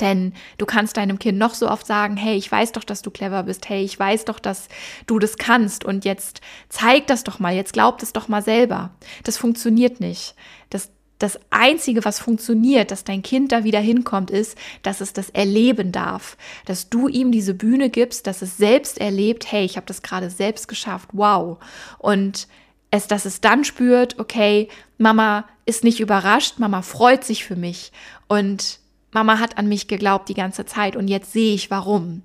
Denn 0.00 0.32
du 0.58 0.66
kannst 0.66 0.96
deinem 0.96 1.18
Kind 1.18 1.38
noch 1.38 1.54
so 1.54 1.68
oft 1.68 1.86
sagen, 1.86 2.16
hey, 2.16 2.36
ich 2.36 2.50
weiß 2.50 2.72
doch, 2.72 2.84
dass 2.84 3.02
du 3.02 3.10
clever 3.10 3.44
bist, 3.44 3.68
hey, 3.68 3.84
ich 3.84 3.98
weiß 3.98 4.24
doch, 4.24 4.40
dass 4.40 4.68
du 5.06 5.18
das 5.18 5.38
kannst 5.38 5.84
und 5.84 6.04
jetzt 6.04 6.40
zeig 6.68 7.06
das 7.06 7.24
doch 7.24 7.38
mal, 7.38 7.54
jetzt 7.54 7.72
glaub 7.72 7.98
das 7.98 8.12
doch 8.12 8.28
mal 8.28 8.42
selber. 8.42 8.90
Das 9.22 9.36
funktioniert 9.36 10.00
nicht. 10.00 10.34
Das, 10.70 10.90
das 11.18 11.38
Einzige, 11.50 12.04
was 12.04 12.18
funktioniert, 12.18 12.90
dass 12.90 13.04
dein 13.04 13.22
Kind 13.22 13.52
da 13.52 13.62
wieder 13.62 13.78
hinkommt, 13.78 14.30
ist, 14.32 14.58
dass 14.82 15.00
es 15.00 15.12
das 15.12 15.30
erleben 15.30 15.92
darf. 15.92 16.36
Dass 16.66 16.90
du 16.90 17.06
ihm 17.06 17.30
diese 17.30 17.54
Bühne 17.54 17.88
gibst, 17.88 18.26
dass 18.26 18.42
es 18.42 18.56
selbst 18.56 18.98
erlebt, 18.98 19.50
hey, 19.50 19.64
ich 19.64 19.76
habe 19.76 19.86
das 19.86 20.02
gerade 20.02 20.28
selbst 20.28 20.66
geschafft, 20.66 21.10
wow. 21.12 21.58
Und 21.98 22.48
es, 22.90 23.06
dass 23.06 23.24
es 23.24 23.40
dann 23.40 23.64
spürt, 23.64 24.18
okay, 24.18 24.68
Mama 24.98 25.44
ist 25.66 25.84
nicht 25.84 26.00
überrascht, 26.00 26.58
Mama 26.58 26.82
freut 26.82 27.24
sich 27.24 27.44
für 27.44 27.56
mich. 27.56 27.92
Und 28.28 28.80
Mama 29.14 29.38
hat 29.38 29.56
an 29.56 29.68
mich 29.68 29.88
geglaubt 29.88 30.28
die 30.28 30.34
ganze 30.34 30.66
Zeit 30.66 30.96
und 30.96 31.08
jetzt 31.08 31.32
sehe 31.32 31.54
ich 31.54 31.70
warum. 31.70 32.22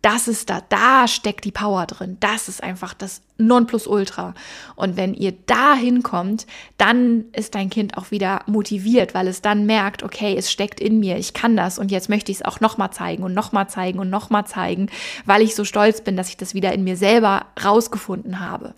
Das 0.00 0.28
ist 0.28 0.48
da, 0.48 0.62
da 0.68 1.08
steckt 1.08 1.44
die 1.44 1.50
Power 1.50 1.84
drin. 1.86 2.18
Das 2.20 2.48
ist 2.48 2.62
einfach 2.62 2.94
das 2.94 3.20
Nonplusultra. 3.36 4.32
Und 4.76 4.96
wenn 4.96 5.12
ihr 5.12 5.32
da 5.46 5.74
hinkommt, 5.74 6.46
dann 6.76 7.24
ist 7.32 7.56
dein 7.56 7.68
Kind 7.68 7.96
auch 7.96 8.12
wieder 8.12 8.42
motiviert, 8.46 9.12
weil 9.14 9.26
es 9.26 9.42
dann 9.42 9.66
merkt, 9.66 10.04
okay, 10.04 10.36
es 10.36 10.52
steckt 10.52 10.80
in 10.80 11.00
mir, 11.00 11.18
ich 11.18 11.34
kann 11.34 11.56
das 11.56 11.80
und 11.80 11.90
jetzt 11.90 12.08
möchte 12.08 12.30
ich 12.30 12.38
es 12.38 12.44
auch 12.44 12.60
nochmal 12.60 12.92
zeigen 12.92 13.24
und 13.24 13.34
nochmal 13.34 13.68
zeigen 13.68 13.98
und 13.98 14.08
nochmal 14.08 14.46
zeigen, 14.46 14.88
weil 15.24 15.42
ich 15.42 15.56
so 15.56 15.64
stolz 15.64 16.00
bin, 16.00 16.16
dass 16.16 16.28
ich 16.28 16.36
das 16.36 16.54
wieder 16.54 16.72
in 16.72 16.84
mir 16.84 16.96
selber 16.96 17.46
rausgefunden 17.64 18.38
habe. 18.38 18.74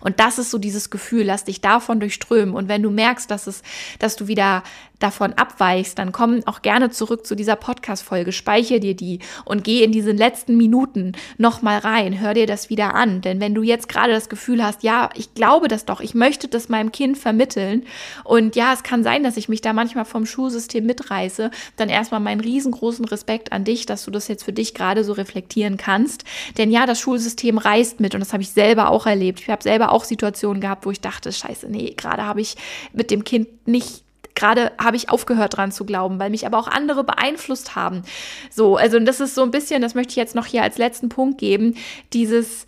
Und 0.00 0.20
das 0.20 0.38
ist 0.38 0.50
so 0.50 0.58
dieses 0.58 0.90
Gefühl, 0.90 1.24
lass 1.24 1.44
dich 1.44 1.60
davon 1.60 2.00
durchströmen. 2.00 2.54
Und 2.54 2.68
wenn 2.68 2.82
du 2.82 2.90
merkst, 2.90 3.30
dass 3.30 3.46
es, 3.46 3.62
dass 3.98 4.16
du 4.16 4.26
wieder 4.26 4.62
davon 5.00 5.32
abweichst, 5.32 5.98
dann 5.98 6.12
komm 6.12 6.42
auch 6.46 6.62
gerne 6.62 6.90
zurück 6.90 7.26
zu 7.26 7.34
dieser 7.34 7.56
Podcast-Folge, 7.56 8.32
speichere 8.32 8.80
dir 8.80 8.94
die 8.94 9.18
und 9.44 9.64
geh 9.64 9.82
in 9.82 9.90
diesen 9.92 10.16
letzten 10.16 10.56
Minuten 10.56 11.12
nochmal 11.38 11.78
rein, 11.78 12.20
hör 12.20 12.34
dir 12.34 12.46
das 12.46 12.70
wieder 12.70 12.94
an. 12.94 13.20
Denn 13.22 13.40
wenn 13.40 13.54
du 13.54 13.62
jetzt 13.62 13.88
gerade 13.88 14.12
das 14.12 14.28
Gefühl 14.28 14.62
hast, 14.62 14.82
ja, 14.82 15.10
ich 15.14 15.34
glaube 15.34 15.68
das 15.68 15.84
doch, 15.84 16.00
ich 16.00 16.14
möchte 16.14 16.46
das 16.48 16.68
meinem 16.68 16.92
Kind 16.92 17.18
vermitteln 17.18 17.84
und 18.24 18.56
ja, 18.56 18.72
es 18.72 18.82
kann 18.82 19.02
sein, 19.02 19.24
dass 19.24 19.36
ich 19.36 19.48
mich 19.48 19.60
da 19.60 19.72
manchmal 19.72 20.04
vom 20.04 20.26
Schulsystem 20.26 20.86
mitreiße, 20.86 21.50
dann 21.76 21.88
erstmal 21.88 22.20
meinen 22.20 22.40
riesengroßen 22.40 23.06
Respekt 23.06 23.52
an 23.52 23.64
dich, 23.64 23.86
dass 23.86 24.04
du 24.04 24.10
das 24.10 24.28
jetzt 24.28 24.44
für 24.44 24.52
dich 24.52 24.74
gerade 24.74 25.02
so 25.02 25.12
reflektieren 25.12 25.76
kannst. 25.76 26.24
Denn 26.58 26.70
ja, 26.70 26.86
das 26.86 27.00
Schulsystem 27.00 27.58
reißt 27.58 28.00
mit 28.00 28.14
und 28.14 28.20
das 28.20 28.32
habe 28.32 28.42
ich 28.42 28.50
selber 28.50 28.90
auch 28.90 29.06
erlebt. 29.06 29.40
Ich 29.40 29.48
habe 29.48 29.62
selber 29.62 29.92
auch 29.92 30.04
Situationen 30.04 30.60
gehabt, 30.60 30.84
wo 30.84 30.90
ich 30.90 31.00
dachte, 31.00 31.32
scheiße, 31.32 31.68
nee, 31.68 31.94
gerade 31.96 32.24
habe 32.24 32.40
ich 32.40 32.56
mit 32.92 33.10
dem 33.10 33.24
Kind 33.24 33.66
nicht 33.66 34.04
gerade 34.34 34.72
habe 34.82 34.96
ich 34.96 35.10
aufgehört 35.10 35.56
dran 35.56 35.72
zu 35.72 35.84
glauben, 35.84 36.18
weil 36.18 36.30
mich 36.30 36.46
aber 36.46 36.58
auch 36.58 36.68
andere 36.68 37.04
beeinflusst 37.04 37.76
haben. 37.76 38.02
So, 38.50 38.76
also 38.76 38.98
das 38.98 39.20
ist 39.20 39.34
so 39.34 39.42
ein 39.42 39.50
bisschen, 39.50 39.82
das 39.82 39.94
möchte 39.94 40.10
ich 40.10 40.16
jetzt 40.16 40.34
noch 40.34 40.46
hier 40.46 40.62
als 40.62 40.78
letzten 40.78 41.08
Punkt 41.08 41.38
geben, 41.38 41.76
dieses 42.12 42.66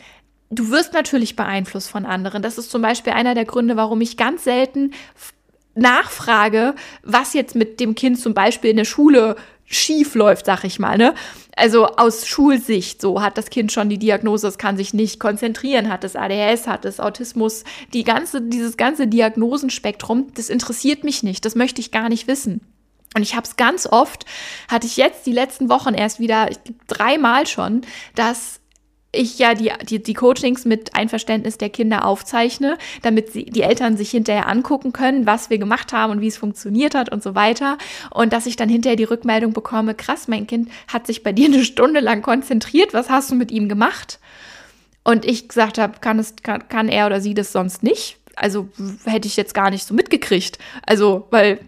Du 0.54 0.68
wirst 0.68 0.92
natürlich 0.92 1.34
beeinflusst 1.34 1.88
von 1.88 2.04
anderen. 2.04 2.42
Das 2.42 2.58
ist 2.58 2.70
zum 2.70 2.82
Beispiel 2.82 3.14
einer 3.14 3.34
der 3.34 3.46
Gründe, 3.46 3.74
warum 3.76 4.02
ich 4.02 4.18
ganz 4.18 4.44
selten 4.44 4.92
nachfrage, 5.74 6.74
was 7.02 7.32
jetzt 7.32 7.54
mit 7.54 7.80
dem 7.80 7.94
Kind 7.94 8.20
zum 8.20 8.34
Beispiel 8.34 8.70
in 8.70 8.76
der 8.76 8.84
Schule 8.84 9.36
schief 9.72 10.14
läuft, 10.14 10.46
sag 10.46 10.64
ich 10.64 10.78
mal, 10.78 10.96
ne? 10.96 11.14
Also 11.56 11.86
aus 11.86 12.26
Schulsicht, 12.26 13.00
so 13.00 13.20
hat 13.20 13.36
das 13.36 13.50
Kind 13.50 13.72
schon 13.72 13.88
die 13.88 13.98
Diagnose, 13.98 14.48
es 14.48 14.56
kann 14.56 14.76
sich 14.76 14.94
nicht 14.94 15.20
konzentrieren, 15.20 15.90
hat 15.90 16.04
es 16.04 16.16
ADHS, 16.16 16.66
hat 16.66 16.84
es 16.84 16.98
Autismus, 16.98 17.64
die 17.92 18.04
ganze, 18.04 18.40
dieses 18.40 18.76
ganze 18.76 19.06
Diagnosenspektrum, 19.06 20.28
das 20.34 20.48
interessiert 20.48 21.04
mich 21.04 21.22
nicht, 21.22 21.44
das 21.44 21.54
möchte 21.54 21.80
ich 21.80 21.90
gar 21.90 22.08
nicht 22.08 22.26
wissen. 22.26 22.60
Und 23.14 23.22
ich 23.22 23.34
habe 23.34 23.46
es 23.46 23.56
ganz 23.56 23.86
oft, 23.86 24.24
hatte 24.68 24.86
ich 24.86 24.96
jetzt 24.96 25.26
die 25.26 25.32
letzten 25.32 25.68
Wochen 25.68 25.92
erst 25.92 26.20
wieder, 26.20 26.48
dreimal 26.86 27.46
schon, 27.46 27.82
dass 28.14 28.61
ich 29.12 29.38
ja 29.38 29.54
die, 29.54 29.70
die, 29.88 30.02
die 30.02 30.14
Coachings 30.14 30.64
mit 30.64 30.94
Einverständnis 30.96 31.58
der 31.58 31.68
Kinder 31.68 32.06
aufzeichne, 32.06 32.78
damit 33.02 33.30
sie, 33.32 33.44
die 33.44 33.62
Eltern 33.62 33.96
sich 33.98 34.10
hinterher 34.10 34.48
angucken 34.48 34.92
können, 34.92 35.26
was 35.26 35.50
wir 35.50 35.58
gemacht 35.58 35.92
haben 35.92 36.12
und 36.12 36.20
wie 36.22 36.28
es 36.28 36.38
funktioniert 36.38 36.94
hat 36.94 37.12
und 37.12 37.22
so 37.22 37.34
weiter. 37.34 37.76
Und 38.10 38.32
dass 38.32 38.46
ich 38.46 38.56
dann 38.56 38.70
hinterher 38.70 38.96
die 38.96 39.04
Rückmeldung 39.04 39.52
bekomme, 39.52 39.94
krass, 39.94 40.28
mein 40.28 40.46
Kind 40.46 40.70
hat 40.88 41.06
sich 41.06 41.22
bei 41.22 41.32
dir 41.32 41.46
eine 41.46 41.64
Stunde 41.64 42.00
lang 42.00 42.22
konzentriert, 42.22 42.94
was 42.94 43.10
hast 43.10 43.30
du 43.30 43.34
mit 43.34 43.50
ihm 43.50 43.68
gemacht? 43.68 44.18
Und 45.04 45.24
ich 45.24 45.48
gesagt 45.48 45.78
habe, 45.78 45.98
kann, 46.00 46.18
es, 46.18 46.36
kann, 46.42 46.68
kann 46.68 46.88
er 46.88 47.06
oder 47.06 47.20
sie 47.20 47.34
das 47.34 47.52
sonst 47.52 47.82
nicht? 47.82 48.18
Also 48.36 48.68
hätte 49.04 49.28
ich 49.28 49.36
jetzt 49.36 49.54
gar 49.54 49.70
nicht 49.70 49.86
so 49.86 49.94
mitgekriegt. 49.94 50.58
Also, 50.86 51.26
weil, 51.30 51.60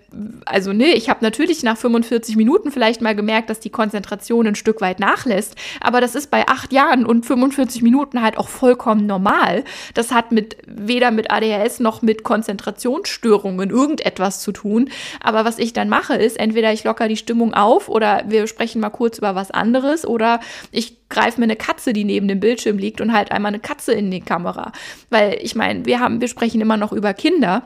also 0.46 0.72
nee, 0.72 0.92
ich 0.92 1.08
habe 1.08 1.24
natürlich 1.24 1.62
nach 1.62 1.76
45 1.76 2.36
Minuten 2.36 2.70
vielleicht 2.70 3.00
mal 3.00 3.14
gemerkt, 3.14 3.50
dass 3.50 3.60
die 3.60 3.70
Konzentration 3.70 4.46
ein 4.46 4.54
Stück 4.54 4.80
weit 4.80 5.00
nachlässt. 5.00 5.56
Aber 5.80 6.00
das 6.00 6.14
ist 6.14 6.30
bei 6.30 6.46
acht 6.48 6.72
Jahren 6.72 7.04
und 7.04 7.26
45 7.26 7.82
Minuten 7.82 8.22
halt 8.22 8.38
auch 8.38 8.48
vollkommen 8.48 9.06
normal. 9.06 9.64
Das 9.94 10.12
hat 10.12 10.32
mit 10.32 10.56
weder 10.66 11.10
mit 11.10 11.30
ADHS 11.30 11.80
noch 11.80 12.02
mit 12.02 12.22
Konzentrationsstörungen 12.22 13.70
irgendetwas 13.70 14.40
zu 14.40 14.52
tun. 14.52 14.90
Aber 15.20 15.44
was 15.44 15.58
ich 15.58 15.72
dann 15.72 15.88
mache, 15.88 16.14
ist 16.14 16.38
entweder 16.38 16.72
ich 16.72 16.84
locker 16.84 17.08
die 17.08 17.16
Stimmung 17.16 17.54
auf 17.54 17.88
oder 17.88 18.24
wir 18.26 18.46
sprechen 18.46 18.80
mal 18.80 18.90
kurz 18.90 19.18
über 19.18 19.34
was 19.34 19.50
anderes 19.50 20.06
oder 20.06 20.40
ich 20.70 21.03
greife 21.14 21.40
mir 21.40 21.44
eine 21.44 21.56
Katze, 21.56 21.92
die 21.92 22.04
neben 22.04 22.28
dem 22.28 22.40
Bildschirm 22.40 22.78
liegt 22.78 23.00
und 23.00 23.12
halt 23.12 23.32
einmal 23.32 23.50
eine 23.50 23.60
Katze 23.60 23.92
in 23.92 24.10
die 24.10 24.20
Kamera. 24.20 24.72
Weil 25.10 25.38
ich 25.40 25.54
meine, 25.54 25.86
wir 25.86 26.00
haben, 26.00 26.20
wir 26.20 26.28
sprechen 26.28 26.60
immer 26.60 26.76
noch 26.76 26.92
über 26.92 27.14
Kinder. 27.14 27.62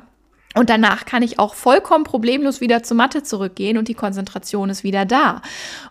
Und 0.55 0.71
danach 0.71 1.05
kann 1.05 1.23
ich 1.23 1.39
auch 1.39 1.55
vollkommen 1.55 2.05
problemlos 2.05 2.61
wieder 2.61 2.83
zur 2.83 2.97
Mathe 2.97 3.23
zurückgehen 3.23 3.77
und 3.77 3.87
die 3.87 3.95
Konzentration 3.95 4.71
ist 4.71 4.83
wieder 4.83 5.05
da. 5.05 5.43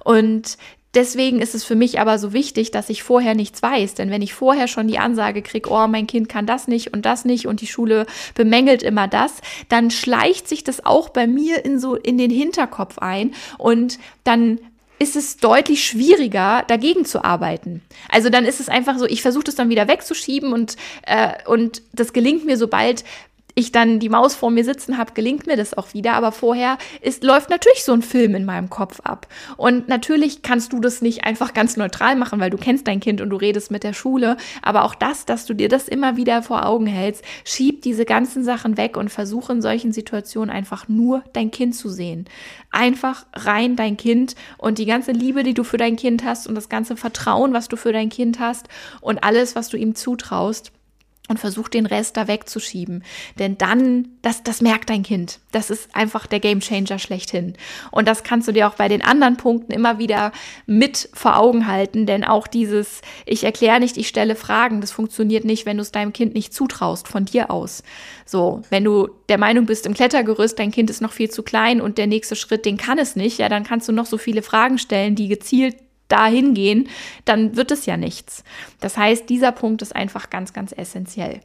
Und 0.03 0.57
Deswegen 0.97 1.41
ist 1.41 1.53
es 1.53 1.63
für 1.63 1.75
mich 1.75 1.99
aber 1.99 2.17
so 2.17 2.33
wichtig, 2.33 2.71
dass 2.71 2.89
ich 2.89 3.03
vorher 3.03 3.35
nichts 3.35 3.61
weiß. 3.61 3.93
Denn 3.93 4.09
wenn 4.09 4.23
ich 4.23 4.33
vorher 4.33 4.67
schon 4.67 4.87
die 4.87 4.97
Ansage 4.97 5.43
kriege, 5.43 5.69
oh, 5.69 5.85
mein 5.85 6.07
Kind 6.07 6.27
kann 6.27 6.47
das 6.47 6.67
nicht 6.67 6.91
und 6.91 7.05
das 7.05 7.23
nicht 7.23 7.45
und 7.45 7.61
die 7.61 7.67
Schule 7.67 8.07
bemängelt 8.33 8.81
immer 8.81 9.07
das, 9.07 9.33
dann 9.69 9.91
schleicht 9.91 10.47
sich 10.47 10.63
das 10.63 10.85
auch 10.85 11.09
bei 11.09 11.27
mir 11.27 11.63
in 11.63 11.79
so 11.79 11.95
in 11.95 12.17
den 12.17 12.31
Hinterkopf 12.31 12.97
ein 12.97 13.35
und 13.59 13.99
dann 14.23 14.59
ist 14.99 15.15
es 15.15 15.37
deutlich 15.37 15.85
schwieriger, 15.85 16.63
dagegen 16.67 17.05
zu 17.05 17.23
arbeiten. 17.23 17.81
Also 18.09 18.29
dann 18.29 18.45
ist 18.45 18.59
es 18.59 18.69
einfach 18.69 18.97
so, 18.97 19.05
ich 19.05 19.21
versuche 19.21 19.43
das 19.45 19.55
dann 19.55 19.69
wieder 19.69 19.87
wegzuschieben 19.87 20.53
und, 20.53 20.75
äh, 21.05 21.33
und 21.45 21.81
das 21.93 22.13
gelingt 22.13 22.45
mir, 22.45 22.57
sobald 22.57 23.03
ich 23.57 23.71
dann 23.71 23.99
die 23.99 24.07
Maus 24.07 24.35
vor 24.35 24.51
mir 24.51 24.63
sitzen 24.63 24.99
habe, 24.99 25.13
gelingt 25.13 25.47
mir 25.47 25.57
das 25.57 25.75
auch 25.75 25.95
wieder. 25.95 26.13
Aber 26.13 26.31
vorher 26.31 26.77
ist, 27.01 27.23
läuft 27.23 27.49
natürlich 27.49 27.83
so 27.83 27.91
ein 27.91 28.03
Film 28.03 28.35
in 28.35 28.45
meinem 28.45 28.69
Kopf 28.69 28.99
ab. 28.99 29.27
Und 29.57 29.87
natürlich 29.87 30.43
kannst 30.43 30.73
du 30.73 30.79
das 30.79 31.01
nicht 31.01 31.25
einfach 31.25 31.55
ganz 31.55 31.75
neutral 31.75 32.15
machen, 32.15 32.39
weil 32.39 32.51
du 32.51 32.57
kennst 32.57 32.87
dein 32.87 32.99
Kind 32.99 33.19
und 33.19 33.31
du 33.31 33.35
redest 33.35 33.71
mit 33.71 33.83
der 33.83 33.93
Schule. 33.93 34.37
Aber 34.61 34.83
auch 34.83 34.93
das, 34.93 35.25
dass 35.25 35.47
du 35.47 35.55
dir 35.55 35.69
das 35.69 35.87
immer 35.87 36.17
wieder 36.17 36.43
vor 36.43 36.67
Augen 36.67 36.85
hältst, 36.85 37.23
schieb 37.45 37.81
diese 37.81 38.05
ganzen 38.05 38.43
Sachen 38.43 38.77
weg 38.77 38.95
und 38.95 39.09
versuche 39.09 39.53
in 39.53 39.63
solchen 39.63 39.91
Situationen 39.91 40.51
einfach 40.51 40.87
nur 40.87 41.23
dein 41.33 41.49
Kind 41.49 41.75
zu 41.75 41.89
sehen. 41.89 42.25
Einfach 42.69 43.25
rein 43.33 43.75
dein 43.75 43.97
Kind 43.97 44.35
und 44.59 44.77
die 44.77 44.85
ganze 44.85 45.13
Liebe, 45.13 45.41
die 45.41 45.55
du 45.55 45.63
für 45.63 45.77
dein 45.77 45.95
Kind 45.95 46.23
hast 46.23 46.47
und 46.47 46.53
das 46.53 46.69
ganze 46.69 46.95
Vertrauen, 46.95 47.53
was 47.53 47.69
du 47.69 47.75
für 47.75 47.91
dein 47.91 48.09
Kind 48.09 48.39
hast 48.39 48.67
und 49.01 49.23
alles, 49.23 49.55
was 49.55 49.69
du 49.69 49.77
ihm 49.77 49.95
zutraust 49.95 50.71
und 51.27 51.39
versuch 51.39 51.67
den 51.67 51.85
Rest 51.85 52.17
da 52.17 52.27
wegzuschieben. 52.27 53.03
Denn 53.37 53.57
dann, 53.57 54.07
das, 54.21 54.43
das 54.43 54.61
merkt 54.61 54.89
dein 54.89 55.03
Kind. 55.03 55.39
Das 55.51 55.69
ist 55.69 55.93
einfach 55.95 56.25
der 56.27 56.39
Gamechanger 56.39 56.99
schlechthin. 56.99 57.53
Und 57.91 58.07
das 58.07 58.23
kannst 58.23 58.47
du 58.47 58.51
dir 58.51 58.67
auch 58.67 58.75
bei 58.75 58.87
den 58.87 59.01
anderen 59.01 59.37
Punkten 59.37 59.71
immer 59.71 59.99
wieder 59.99 60.31
mit 60.65 61.09
vor 61.13 61.37
Augen 61.37 61.67
halten. 61.67 62.05
Denn 62.05 62.23
auch 62.23 62.47
dieses, 62.47 63.01
ich 63.25 63.43
erkläre 63.43 63.79
nicht, 63.79 63.97
ich 63.97 64.07
stelle 64.07 64.35
Fragen, 64.35 64.81
das 64.81 64.91
funktioniert 64.91 65.45
nicht, 65.45 65.65
wenn 65.65 65.77
du 65.77 65.81
es 65.81 65.91
deinem 65.91 66.13
Kind 66.13 66.33
nicht 66.33 66.53
zutraust, 66.53 67.07
von 67.07 67.25
dir 67.25 67.51
aus. 67.51 67.83
So, 68.25 68.61
wenn 68.69 68.83
du 68.83 69.09
der 69.29 69.37
Meinung 69.37 69.65
bist, 69.65 69.85
im 69.85 69.93
Klettergerüst, 69.93 70.59
dein 70.59 70.71
Kind 70.71 70.89
ist 70.89 71.01
noch 71.01 71.11
viel 71.11 71.29
zu 71.29 71.43
klein 71.43 71.81
und 71.81 71.97
der 71.97 72.07
nächste 72.07 72.35
Schritt, 72.35 72.65
den 72.65 72.77
kann 72.77 72.97
es 72.99 73.15
nicht, 73.15 73.37
ja, 73.39 73.49
dann 73.49 73.63
kannst 73.63 73.87
du 73.87 73.91
noch 73.91 74.05
so 74.05 74.17
viele 74.17 74.41
Fragen 74.41 74.77
stellen, 74.77 75.15
die 75.15 75.27
gezielt 75.27 75.75
dahin 76.07 76.53
gehen, 76.53 76.89
dann 77.25 77.55
wird 77.55 77.71
es 77.71 77.85
ja 77.85 77.97
nichts. 77.97 78.43
Das 78.79 78.97
heißt, 78.97 79.29
dieser 79.29 79.51
Punkt 79.51 79.81
ist 79.81 79.95
einfach 79.95 80.29
ganz, 80.29 80.53
ganz 80.53 80.71
essentiell. 80.71 81.41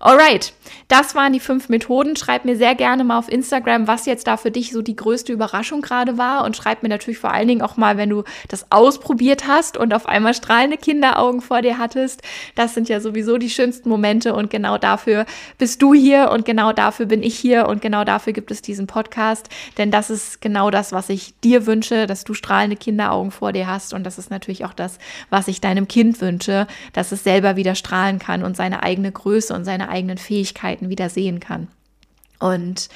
Alright, 0.00 0.52
das 0.86 1.14
waren 1.14 1.32
die 1.32 1.40
fünf 1.40 1.68
Methoden. 1.68 2.16
Schreib 2.16 2.44
mir 2.44 2.56
sehr 2.56 2.74
gerne 2.74 3.04
mal 3.04 3.18
auf 3.18 3.30
Instagram, 3.30 3.86
was 3.88 4.06
jetzt 4.06 4.26
da 4.26 4.36
für 4.36 4.50
dich 4.50 4.72
so 4.72 4.80
die 4.80 4.96
größte 4.96 5.32
Überraschung 5.32 5.82
gerade 5.82 6.18
war. 6.18 6.44
Und 6.44 6.56
schreib 6.56 6.82
mir 6.82 6.88
natürlich 6.88 7.18
vor 7.18 7.32
allen 7.32 7.48
Dingen 7.48 7.62
auch 7.62 7.76
mal, 7.76 7.96
wenn 7.96 8.10
du 8.10 8.22
das 8.48 8.70
ausprobiert 8.70 9.46
hast 9.46 9.76
und 9.76 9.92
auf 9.92 10.06
einmal 10.06 10.34
strahlende 10.34 10.76
Kinderaugen 10.76 11.40
vor 11.40 11.62
dir 11.62 11.78
hattest. 11.78 12.22
Das 12.54 12.74
sind 12.74 12.88
ja 12.88 13.00
sowieso 13.00 13.38
die 13.38 13.50
schönsten 13.50 13.88
Momente 13.88 14.34
und 14.34 14.50
genau 14.50 14.78
dafür 14.78 15.26
bist 15.58 15.82
du 15.82 15.94
hier 15.94 16.30
und 16.32 16.44
genau 16.44 16.72
dafür 16.72 17.06
bin 17.06 17.22
ich 17.22 17.38
hier 17.38 17.66
und 17.68 17.82
genau 17.82 18.04
dafür 18.04 18.32
gibt 18.32 18.50
es 18.50 18.62
diesen 18.62 18.86
Podcast. 18.86 19.48
Denn 19.78 19.90
das 19.90 20.10
ist 20.10 20.40
genau 20.40 20.70
das, 20.70 20.92
was 20.92 21.08
ich 21.08 21.34
dir 21.40 21.66
wünsche, 21.66 22.06
dass 22.06 22.24
du 22.24 22.34
strahlende 22.34 22.76
Kinderaugen 22.76 23.30
vor 23.30 23.52
dir 23.52 23.66
hast. 23.66 23.94
Und 23.94 24.04
das 24.04 24.18
ist 24.18 24.30
natürlich 24.30 24.64
auch 24.64 24.74
das, 24.74 24.98
was 25.28 25.48
ich 25.48 25.60
deinem 25.60 25.88
Kind 25.88 26.20
wünsche, 26.20 26.66
dass 26.92 27.12
es 27.12 27.24
selber 27.24 27.56
wieder 27.56 27.74
strahlen 27.74 28.18
kann 28.18 28.42
und 28.42 28.56
seine 28.56 28.82
eigene 28.82 29.12
Größe 29.12 29.54
und 29.54 29.64
seine 29.68 29.90
eigenen 29.90 30.16
Fähigkeiten 30.16 30.88
wieder 30.88 31.10
sehen 31.10 31.40
kann. 31.40 31.68
Und 32.38 32.88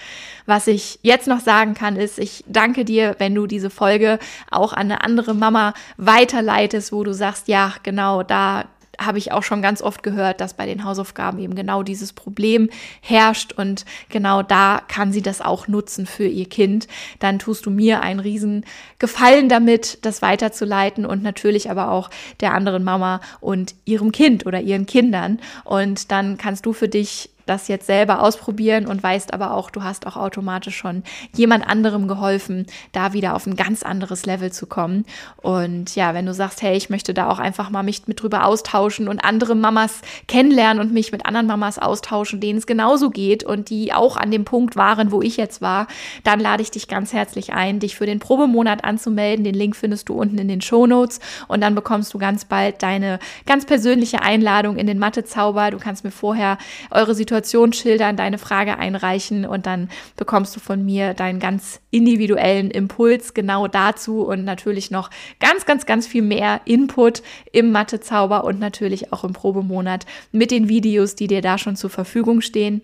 was 0.47 0.67
ich 0.69 1.01
jetzt 1.03 1.27
noch 1.27 1.41
sagen 1.41 1.75
kann, 1.75 1.97
ist, 1.97 2.19
ich 2.19 2.45
danke 2.47 2.87
dir, 2.87 3.17
wenn 3.19 3.35
du 3.35 3.47
diese 3.47 3.69
Folge 3.69 4.19
auch 4.51 4.73
an 4.73 4.91
eine 4.91 5.05
andere 5.05 5.35
Mama 5.35 5.75
weiterleitest, 5.99 6.93
wo 6.93 7.05
du 7.05 7.13
sagst, 7.13 7.49
ja, 7.49 7.75
genau, 7.83 8.23
da 8.23 8.65
habe 9.01 9.19
ich 9.19 9.33
auch 9.33 9.43
schon 9.43 9.63
ganz 9.63 9.83
oft 9.83 10.03
gehört, 10.03 10.41
dass 10.41 10.55
bei 10.55 10.67
den 10.67 10.85
Hausaufgaben 10.85 11.39
eben 11.39 11.55
genau 11.55 11.83
dieses 11.83 12.13
Problem 12.13 12.69
herrscht 13.01 13.53
und 13.53 13.85
genau 14.09 14.43
da 14.43 14.83
kann 14.87 15.13
sie 15.13 15.23
das 15.23 15.41
auch 15.41 15.69
nutzen 15.69 16.07
für 16.07 16.27
ihr 16.27 16.49
Kind. 16.49 16.89
Dann 17.19 17.39
tust 17.39 17.67
du 17.67 17.71
mir 17.71 18.03
einen 18.03 18.21
riesen 18.21 18.65
Gefallen 18.99 19.49
damit, 19.49 19.99
das 20.05 20.23
weiterzuleiten 20.23 21.07
und 21.07 21.23
natürlich 21.23 21.71
aber 21.71 21.91
auch 21.91 22.11
der 22.41 22.55
anderen 22.55 22.85
Mama 22.85 23.21
und 23.41 23.75
ihrem 23.85 24.13
Kind 24.13 24.47
oder 24.47 24.61
ihren 24.61 24.87
Kindern. 24.87 25.41
Und 25.65 26.11
dann 26.13 26.37
kannst 26.37 26.67
du 26.67 26.73
für 26.73 26.89
dich 26.89 27.31
das 27.47 27.69
jetzt 27.69 27.87
selber 27.87 28.23
ausprobieren 28.23 28.87
und 28.87 29.03
weißt 29.03 29.35
aber 29.35 29.55
auch, 29.55 29.71
du 29.71 29.83
hast 29.83 30.07
auch 30.07 30.17
automatisch 30.17 30.77
schon 30.77 31.03
jemand 31.35 31.67
anderem 31.67 32.09
geholfen, 32.09 32.67
da 32.93 33.13
wieder 33.13 33.35
auf 33.35 33.47
ein 33.47 33.57
ganz 33.57 33.83
anderes 33.83 34.27
Level 34.27 34.53
zu 34.53 34.67
kommen. 34.67 35.05
Und 35.41 35.95
ja, 35.97 36.15
wenn 36.15 36.27
du 36.27 36.35
sagst, 36.35 36.63
hey, 36.63 36.77
ich 36.77 36.91
möchte 36.91 37.15
da 37.15 37.29
auch 37.29 37.39
einfach 37.39 37.71
mal 37.71 37.83
mich 37.83 38.07
mit 38.07 38.23
drüber 38.23 38.47
austauschen 38.47 39.09
und 39.09 39.25
andere 39.25 39.55
Mamas 39.55 40.01
kennenlernen 40.29 40.81
und 40.81 40.93
mich 40.93 41.13
mit 41.13 41.27
anderen 41.27 41.47
Mamas 41.47 41.79
austauschen, 41.79 42.41
denen 42.41 42.59
es 42.59 42.67
genauso 42.67 43.11
geht 43.11 43.45
und 43.45 43.71
die 43.71 43.93
auch 43.93 44.17
an 44.17 44.31
dem 44.31 44.45
Punkt 44.45 44.77
waren, 44.77 45.11
wo 45.11 45.23
ich 45.23 45.37
jetzt 45.37 45.61
war, 45.61 45.87
dann 46.25 46.41
lade 46.41 46.63
ich 46.63 46.71
dich 46.71 46.89
ganz 46.89 47.13
herzlich 47.13 47.53
ein, 47.53 47.81
dich 47.81 47.97
für 47.97 48.07
den 48.07 48.19
Probemonat 48.19 48.85
anzumelden. 48.85 49.45
Den 49.45 49.55
Link 49.55 49.77
findest 49.77 50.09
du 50.09 50.15
unten 50.15 50.39
in 50.39 50.49
den 50.49 50.61
Show 50.61 50.87
Notes 50.87 51.21
und 51.49 51.61
dann 51.61 51.75
bekommst 51.75 52.15
du 52.15 52.19
ganz 52.19 52.45
bald 52.45 52.83
deine 52.83 53.19
ganz 53.47 53.67
persönliche 53.67 54.23
Einladung 54.23 54.77
in 54.77 54.87
den 54.87 54.99
Mathezauber. 54.99 55.71
Du 55.71 55.79
kannst 55.79 56.05
mir 56.05 56.11
vorher 56.11 56.59
eure 56.91 57.15
Situation 57.15 57.32
Situation 57.33 57.73
schildern, 57.73 58.19
deine 58.19 58.37
Frage 58.37 58.77
einreichen 58.77 59.47
und 59.47 59.65
dann 59.65 59.89
bekommst 60.17 60.55
du 60.55 60.61
von 60.61 60.85
mir 60.85 61.15
deinen 61.15 61.41
ganz 61.41 61.81
individuellen 61.91 62.71
Impuls 62.71 63.33
genau 63.33 63.69
dazu 63.69 64.21
und 64.21 64.45
natürlich 64.45 64.91
noch 64.91 65.09
ganz, 65.41 65.65
ganz, 65.65 65.87
ganz 65.87 66.07
viel 66.07 66.21
mehr 66.21 66.61
Input 66.67 67.23
im 67.51 67.73
Mathezauber 67.73 68.45
und 68.45 68.61
natürlich 68.61 69.15
auch 69.15 69.25
im 69.25 69.33
Probemonat 69.33 70.05
mit 70.31 70.51
den 70.51 70.69
Videos, 70.69 71.15
die 71.15 71.27
dir 71.27 71.41
da 71.41 71.57
schon 71.57 71.75
zur 71.75 71.89
Verfügung 71.89 72.43
stehen. 72.43 72.83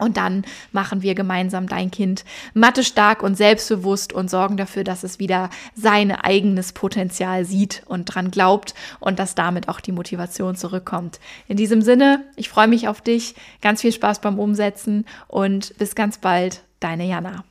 Und 0.00 0.16
dann 0.16 0.44
machen 0.72 1.02
wir 1.02 1.14
gemeinsam 1.14 1.68
dein 1.68 1.90
Kind 1.90 2.24
Mathe 2.54 2.82
stark 2.82 3.22
und 3.22 3.36
selbstbewusst 3.36 4.12
und 4.12 4.30
sorgen 4.30 4.56
dafür, 4.56 4.84
dass 4.84 5.04
es 5.04 5.18
wieder 5.18 5.50
sein 5.74 6.10
eigenes 6.10 6.72
Potenzial 6.72 7.44
sieht 7.44 7.82
und 7.86 8.06
dran 8.06 8.30
glaubt 8.30 8.74
und 8.98 9.18
dass 9.18 9.34
damit 9.34 9.68
auch 9.68 9.80
die 9.80 9.92
Motivation 9.92 10.56
zurückkommt. 10.56 11.20
In 11.46 11.56
diesem 11.56 11.82
Sinne, 11.82 12.24
ich 12.36 12.48
freue 12.48 12.68
mich 12.68 12.88
auf 12.88 13.00
dich. 13.00 13.34
Ganz 13.60 13.82
viel 13.82 13.92
Spaß 13.92 14.20
beim 14.20 14.38
Umsetzen 14.38 15.04
und 15.28 15.76
bis 15.78 15.94
ganz 15.94 16.18
bald, 16.18 16.62
deine 16.80 17.06
Jana. 17.06 17.44